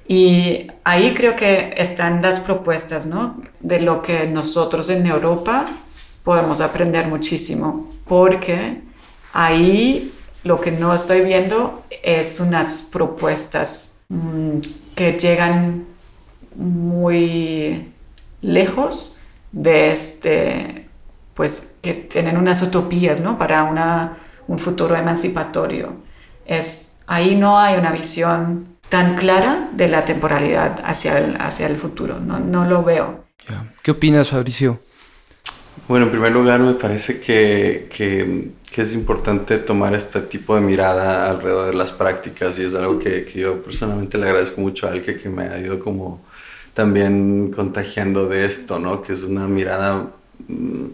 Y 0.07 0.71
ahí 0.83 1.13
creo 1.13 1.35
que 1.35 1.71
están 1.77 2.23
las 2.23 2.39
propuestas, 2.39 3.05
¿no? 3.05 3.39
De 3.59 3.79
lo 3.79 4.01
que 4.01 4.25
nosotros 4.25 4.89
en 4.89 5.05
Europa 5.05 5.67
podemos 6.23 6.59
aprender 6.59 7.07
muchísimo, 7.07 7.93
porque 8.07 8.81
ahí 9.33 10.15
lo 10.43 10.59
que 10.59 10.71
no 10.71 10.95
estoy 10.95 11.21
viendo 11.21 11.83
es 12.01 12.39
unas 12.39 12.81
propuestas 12.81 13.99
mm, 14.09 14.57
que 14.95 15.11
llegan 15.13 15.85
muy 16.55 17.93
lejos 18.41 19.16
de 19.57 19.91
este, 19.91 20.87
pues 21.33 21.77
que 21.81 21.93
tienen 21.93 22.37
unas 22.37 22.61
utopías, 22.61 23.21
¿no? 23.21 23.37
Para 23.37 23.63
una, 23.63 24.17
un 24.47 24.59
futuro 24.59 24.95
emancipatorio. 24.95 25.97
Es, 26.45 26.99
ahí 27.07 27.35
no 27.35 27.59
hay 27.59 27.77
una 27.77 27.91
visión 27.91 28.77
tan 28.89 29.15
clara 29.17 29.69
de 29.73 29.87
la 29.89 30.05
temporalidad 30.05 30.79
hacia 30.85 31.17
el, 31.17 31.35
hacia 31.41 31.67
el 31.67 31.75
futuro, 31.75 32.19
no, 32.19 32.39
no 32.39 32.65
lo 32.65 32.83
veo. 32.83 33.25
¿Qué 33.81 33.91
opinas, 33.91 34.29
Fabricio? 34.29 34.79
Bueno, 35.87 36.05
en 36.05 36.11
primer 36.11 36.31
lugar 36.31 36.59
me 36.59 36.73
parece 36.73 37.19
que, 37.19 37.87
que 37.95 38.51
que 38.77 38.83
es 38.83 38.93
importante 38.93 39.57
tomar 39.57 39.95
este 39.95 40.21
tipo 40.21 40.53
de 40.53 40.61
mirada 40.61 41.31
alrededor 41.31 41.71
de 41.71 41.73
las 41.73 41.91
prácticas 41.91 42.59
y 42.59 42.63
es 42.63 42.75
algo 42.75 42.99
que, 42.99 43.25
que 43.25 43.39
yo 43.39 43.59
personalmente 43.61 44.19
le 44.19 44.27
agradezco 44.27 44.61
mucho 44.61 44.85
a 44.85 44.91
Alke 44.91 45.17
que 45.17 45.29
me 45.29 45.45
ha 45.45 45.57
ido 45.59 45.79
como 45.79 46.23
también 46.77 47.51
contagiando 47.51 48.27
de 48.27 48.45
esto, 48.45 48.77
¿no? 48.77 49.01
Que 49.01 49.13
es 49.13 49.23
una 49.23 49.47
mirada 49.47 50.11
mm, 50.47 50.85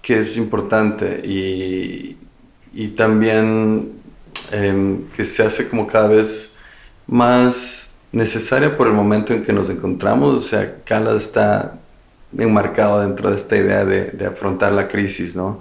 que 0.00 0.18
es 0.18 0.38
importante 0.38 1.20
y, 1.22 2.16
y 2.72 2.88
también 2.88 4.00
em, 4.50 5.04
que 5.08 5.26
se 5.26 5.42
hace 5.42 5.68
como 5.68 5.86
cada 5.86 6.08
vez 6.08 6.52
más 7.06 7.96
necesaria 8.12 8.78
por 8.78 8.86
el 8.86 8.94
momento 8.94 9.34
en 9.34 9.42
que 9.42 9.52
nos 9.52 9.68
encontramos. 9.68 10.34
O 10.34 10.40
sea, 10.40 10.82
Calas 10.84 11.16
está 11.16 11.78
enmarcado 12.38 13.02
dentro 13.02 13.28
de 13.28 13.36
esta 13.36 13.58
idea 13.58 13.84
de, 13.84 14.12
de 14.12 14.24
afrontar 14.24 14.72
la 14.72 14.88
crisis, 14.88 15.36
¿no? 15.36 15.60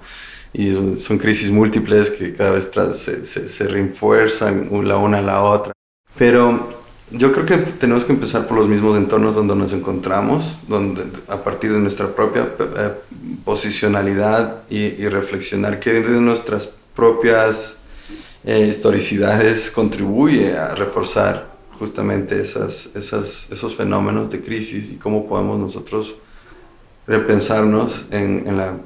y 0.53 0.97
son 0.97 1.17
crisis 1.17 1.51
múltiples 1.51 2.09
que 2.11 2.33
cada 2.33 2.51
vez 2.51 2.69
se, 2.93 3.25
se, 3.25 3.47
se, 3.47 3.67
refuerzan 3.67 4.69
la 4.87 4.95
una 4.97 5.17
a 5.19 5.21
la 5.21 5.43
otra. 5.43 5.73
Pero 6.17 6.78
yo 7.11 7.31
creo 7.31 7.45
que 7.45 7.57
tenemos 7.57 8.05
que 8.05 8.13
empezar 8.13 8.47
por 8.47 8.57
los 8.57 8.67
mismos 8.67 8.95
entornos 8.95 9.35
donde 9.35 9.55
nos 9.55 9.73
encontramos, 9.73 10.61
donde 10.67 11.03
a 11.27 11.43
partir 11.43 11.71
de 11.71 11.79
nuestra 11.79 12.13
propia 12.13 12.53
eh, 12.59 12.93
posicionalidad 13.43 14.63
y, 14.69 15.07
reflexionar 15.07 15.79
que 15.79 15.93
de 15.93 16.21
nuestras 16.21 16.69
propias 16.95 17.77
eh, 18.43 18.67
historicidades 18.67 19.71
contribuye 19.71 20.55
a 20.55 20.75
reforzar 20.75 21.57
justamente 21.79 22.39
esas, 22.39 22.91
esas, 22.95 23.47
esos 23.49 23.75
fenómenos 23.75 24.29
de 24.31 24.41
crisis 24.41 24.91
y 24.91 24.95
cómo 24.95 25.27
podemos 25.27 25.59
nosotros 25.59 26.17
repensarnos 27.07 28.05
en, 28.11 28.43
en 28.45 28.57
la 28.57 28.77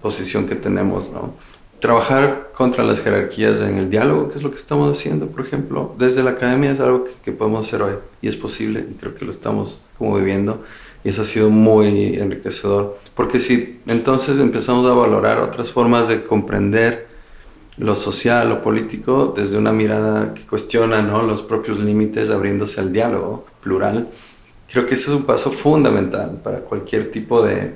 posición 0.00 0.46
que 0.46 0.54
tenemos, 0.54 1.10
¿no? 1.10 1.34
Trabajar 1.80 2.52
contra 2.54 2.84
las 2.84 3.00
jerarquías 3.00 3.60
en 3.60 3.78
el 3.78 3.88
diálogo, 3.88 4.28
que 4.28 4.36
es 4.36 4.42
lo 4.42 4.50
que 4.50 4.56
estamos 4.56 4.96
haciendo, 4.96 5.28
por 5.28 5.40
ejemplo, 5.40 5.94
desde 5.98 6.22
la 6.22 6.32
academia 6.32 6.70
es 6.70 6.80
algo 6.80 7.04
que, 7.24 7.32
podemos 7.32 7.66
hacer 7.66 7.82
hoy 7.82 7.94
y 8.20 8.28
es 8.28 8.36
posible 8.36 8.86
y 8.88 8.94
creo 8.94 9.14
que 9.14 9.24
lo 9.24 9.30
estamos 9.30 9.86
como 9.96 10.16
viviendo 10.16 10.62
y 11.02 11.08
eso 11.08 11.22
ha 11.22 11.24
sido 11.24 11.48
muy 11.48 12.16
enriquecedor, 12.16 12.98
porque 13.14 13.40
si 13.40 13.80
entonces 13.86 14.38
empezamos 14.38 14.84
a 14.86 14.92
valorar 14.92 15.38
otras 15.38 15.72
formas 15.72 16.08
de 16.08 16.22
comprender 16.24 17.08
lo 17.78 17.94
social, 17.94 18.50
lo 18.50 18.62
político, 18.62 19.32
desde 19.34 19.56
una 19.56 19.72
mirada 19.72 20.34
que 20.34 20.42
cuestiona 20.46 21.00
¿no? 21.00 21.22
los 21.22 21.42
propios 21.42 21.78
límites, 21.78 22.28
abriéndose 22.30 22.80
al 22.80 22.92
diálogo 22.92 23.46
plural, 23.62 24.10
creo 24.70 24.86
que 24.86 24.94
ese 24.94 25.10
es 25.10 25.16
un 25.16 25.24
paso 25.24 25.50
fundamental 25.50 26.40
para 26.42 26.60
cualquier 26.60 27.10
tipo 27.10 27.42
de, 27.42 27.74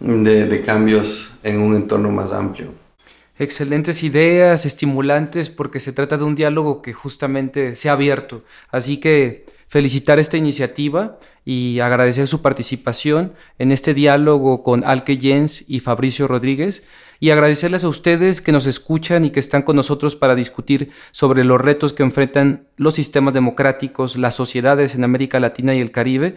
de, 0.00 0.62
cambios 0.62 1.38
en 1.42 1.60
un 1.60 1.74
entorno 1.74 2.10
más 2.10 2.32
amplio. 2.32 2.81
Excelentes 3.42 4.04
ideas, 4.04 4.66
estimulantes, 4.66 5.50
porque 5.50 5.80
se 5.80 5.92
trata 5.92 6.16
de 6.16 6.22
un 6.22 6.36
diálogo 6.36 6.80
que 6.80 6.92
justamente 6.92 7.74
se 7.74 7.88
ha 7.88 7.94
abierto. 7.94 8.44
Así 8.70 8.98
que 8.98 9.46
felicitar 9.66 10.20
esta 10.20 10.36
iniciativa 10.36 11.18
y 11.44 11.80
agradecer 11.80 12.28
su 12.28 12.40
participación 12.40 13.32
en 13.58 13.72
este 13.72 13.94
diálogo 13.94 14.62
con 14.62 14.84
Alke 14.84 15.18
Jens 15.20 15.64
y 15.66 15.80
Fabricio 15.80 16.28
Rodríguez 16.28 16.84
y 17.18 17.30
agradecerles 17.30 17.82
a 17.82 17.88
ustedes 17.88 18.40
que 18.40 18.52
nos 18.52 18.66
escuchan 18.66 19.24
y 19.24 19.30
que 19.30 19.40
están 19.40 19.62
con 19.62 19.74
nosotros 19.74 20.14
para 20.14 20.36
discutir 20.36 20.90
sobre 21.10 21.42
los 21.42 21.60
retos 21.60 21.92
que 21.92 22.04
enfrentan 22.04 22.68
los 22.76 22.94
sistemas 22.94 23.34
democráticos, 23.34 24.16
las 24.16 24.36
sociedades 24.36 24.94
en 24.94 25.02
América 25.02 25.40
Latina 25.40 25.74
y 25.74 25.80
el 25.80 25.90
Caribe, 25.90 26.36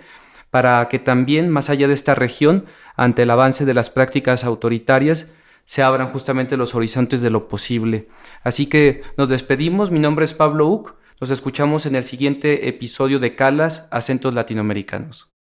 para 0.50 0.88
que 0.90 0.98
también, 0.98 1.50
más 1.50 1.70
allá 1.70 1.88
de 1.88 1.94
esta 1.94 2.16
región, 2.16 2.66
ante 2.96 3.24
el 3.24 3.30
avance 3.30 3.64
de 3.64 3.76
las 3.76 3.92
prácticas 3.92 4.44
autoritarias, 4.44 5.28
se 5.66 5.84
abran 5.84 6.08
justamente 6.08 6.56
los 6.56 6.76
horizontes 6.76 7.22
de 7.22 7.30
lo 7.30 7.48
posible. 7.48 8.08
Así 8.44 8.68
que 8.68 9.02
nos 9.18 9.30
despedimos, 9.30 9.92
mi 9.92 10.00
nombre 10.00 10.24
es 10.24 10.34
Pablo 10.34 10.68
Uc, 10.68 10.96
nos 11.20 11.32
escuchamos 11.32 11.86
en 11.86 11.96
el 11.96 12.04
siguiente 12.04 12.68
episodio 12.68 13.20
de 13.20 13.36
Calas, 13.36 13.88
Acentos 13.92 14.34
Latinoamericanos. 14.34 15.32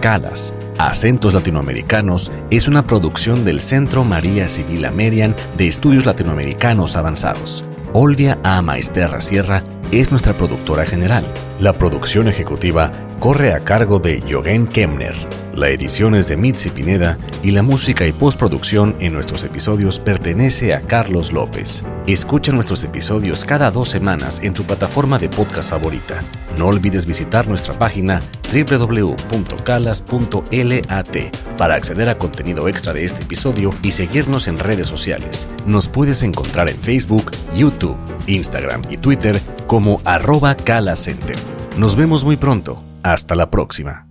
Calas, 0.00 0.52
Acentos 0.78 1.32
Latinoamericanos 1.32 2.30
es 2.50 2.68
una 2.68 2.86
producción 2.86 3.44
del 3.44 3.60
Centro 3.60 4.04
María 4.04 4.46
Civil 4.48 4.84
Amerian 4.84 5.34
de 5.56 5.66
Estudios 5.66 6.06
Latinoamericanos 6.06 6.96
Avanzados. 6.96 7.64
Olvia 7.92 8.38
A. 8.44 8.60
Maesterra 8.62 9.20
Sierra 9.20 9.62
es 9.90 10.10
nuestra 10.10 10.34
productora 10.34 10.84
general. 10.84 11.24
La 11.60 11.72
producción 11.72 12.28
ejecutiva 12.28 12.92
corre 13.20 13.52
a 13.52 13.60
cargo 13.60 13.98
de 13.98 14.22
Jogen 14.28 14.66
Kemner. 14.66 15.45
La 15.56 15.70
edición 15.70 16.14
es 16.14 16.28
de 16.28 16.36
Mitzi 16.36 16.68
Pineda 16.68 17.18
y 17.42 17.50
la 17.50 17.62
música 17.62 18.06
y 18.06 18.12
postproducción 18.12 18.94
en 19.00 19.14
nuestros 19.14 19.42
episodios 19.42 19.98
pertenece 19.98 20.74
a 20.74 20.82
Carlos 20.82 21.32
López. 21.32 21.82
Escucha 22.06 22.52
nuestros 22.52 22.84
episodios 22.84 23.42
cada 23.42 23.70
dos 23.70 23.88
semanas 23.88 24.42
en 24.42 24.52
tu 24.52 24.64
plataforma 24.64 25.18
de 25.18 25.30
podcast 25.30 25.70
favorita. 25.70 26.22
No 26.58 26.66
olvides 26.66 27.06
visitar 27.06 27.48
nuestra 27.48 27.72
página 27.72 28.20
www.calas.lat 28.52 29.16
para 31.56 31.74
acceder 31.74 32.10
a 32.10 32.18
contenido 32.18 32.68
extra 32.68 32.92
de 32.92 33.04
este 33.04 33.22
episodio 33.22 33.70
y 33.82 33.92
seguirnos 33.92 34.48
en 34.48 34.58
redes 34.58 34.88
sociales. 34.88 35.48
Nos 35.64 35.88
puedes 35.88 36.22
encontrar 36.22 36.68
en 36.68 36.76
Facebook, 36.76 37.30
YouTube, 37.54 37.96
Instagram 38.26 38.82
y 38.90 38.98
Twitter 38.98 39.40
como 39.66 40.02
arroba 40.04 40.54
calacenter. 40.54 41.36
Nos 41.78 41.96
vemos 41.96 42.26
muy 42.26 42.36
pronto. 42.36 42.82
Hasta 43.02 43.34
la 43.34 43.50
próxima. 43.50 44.06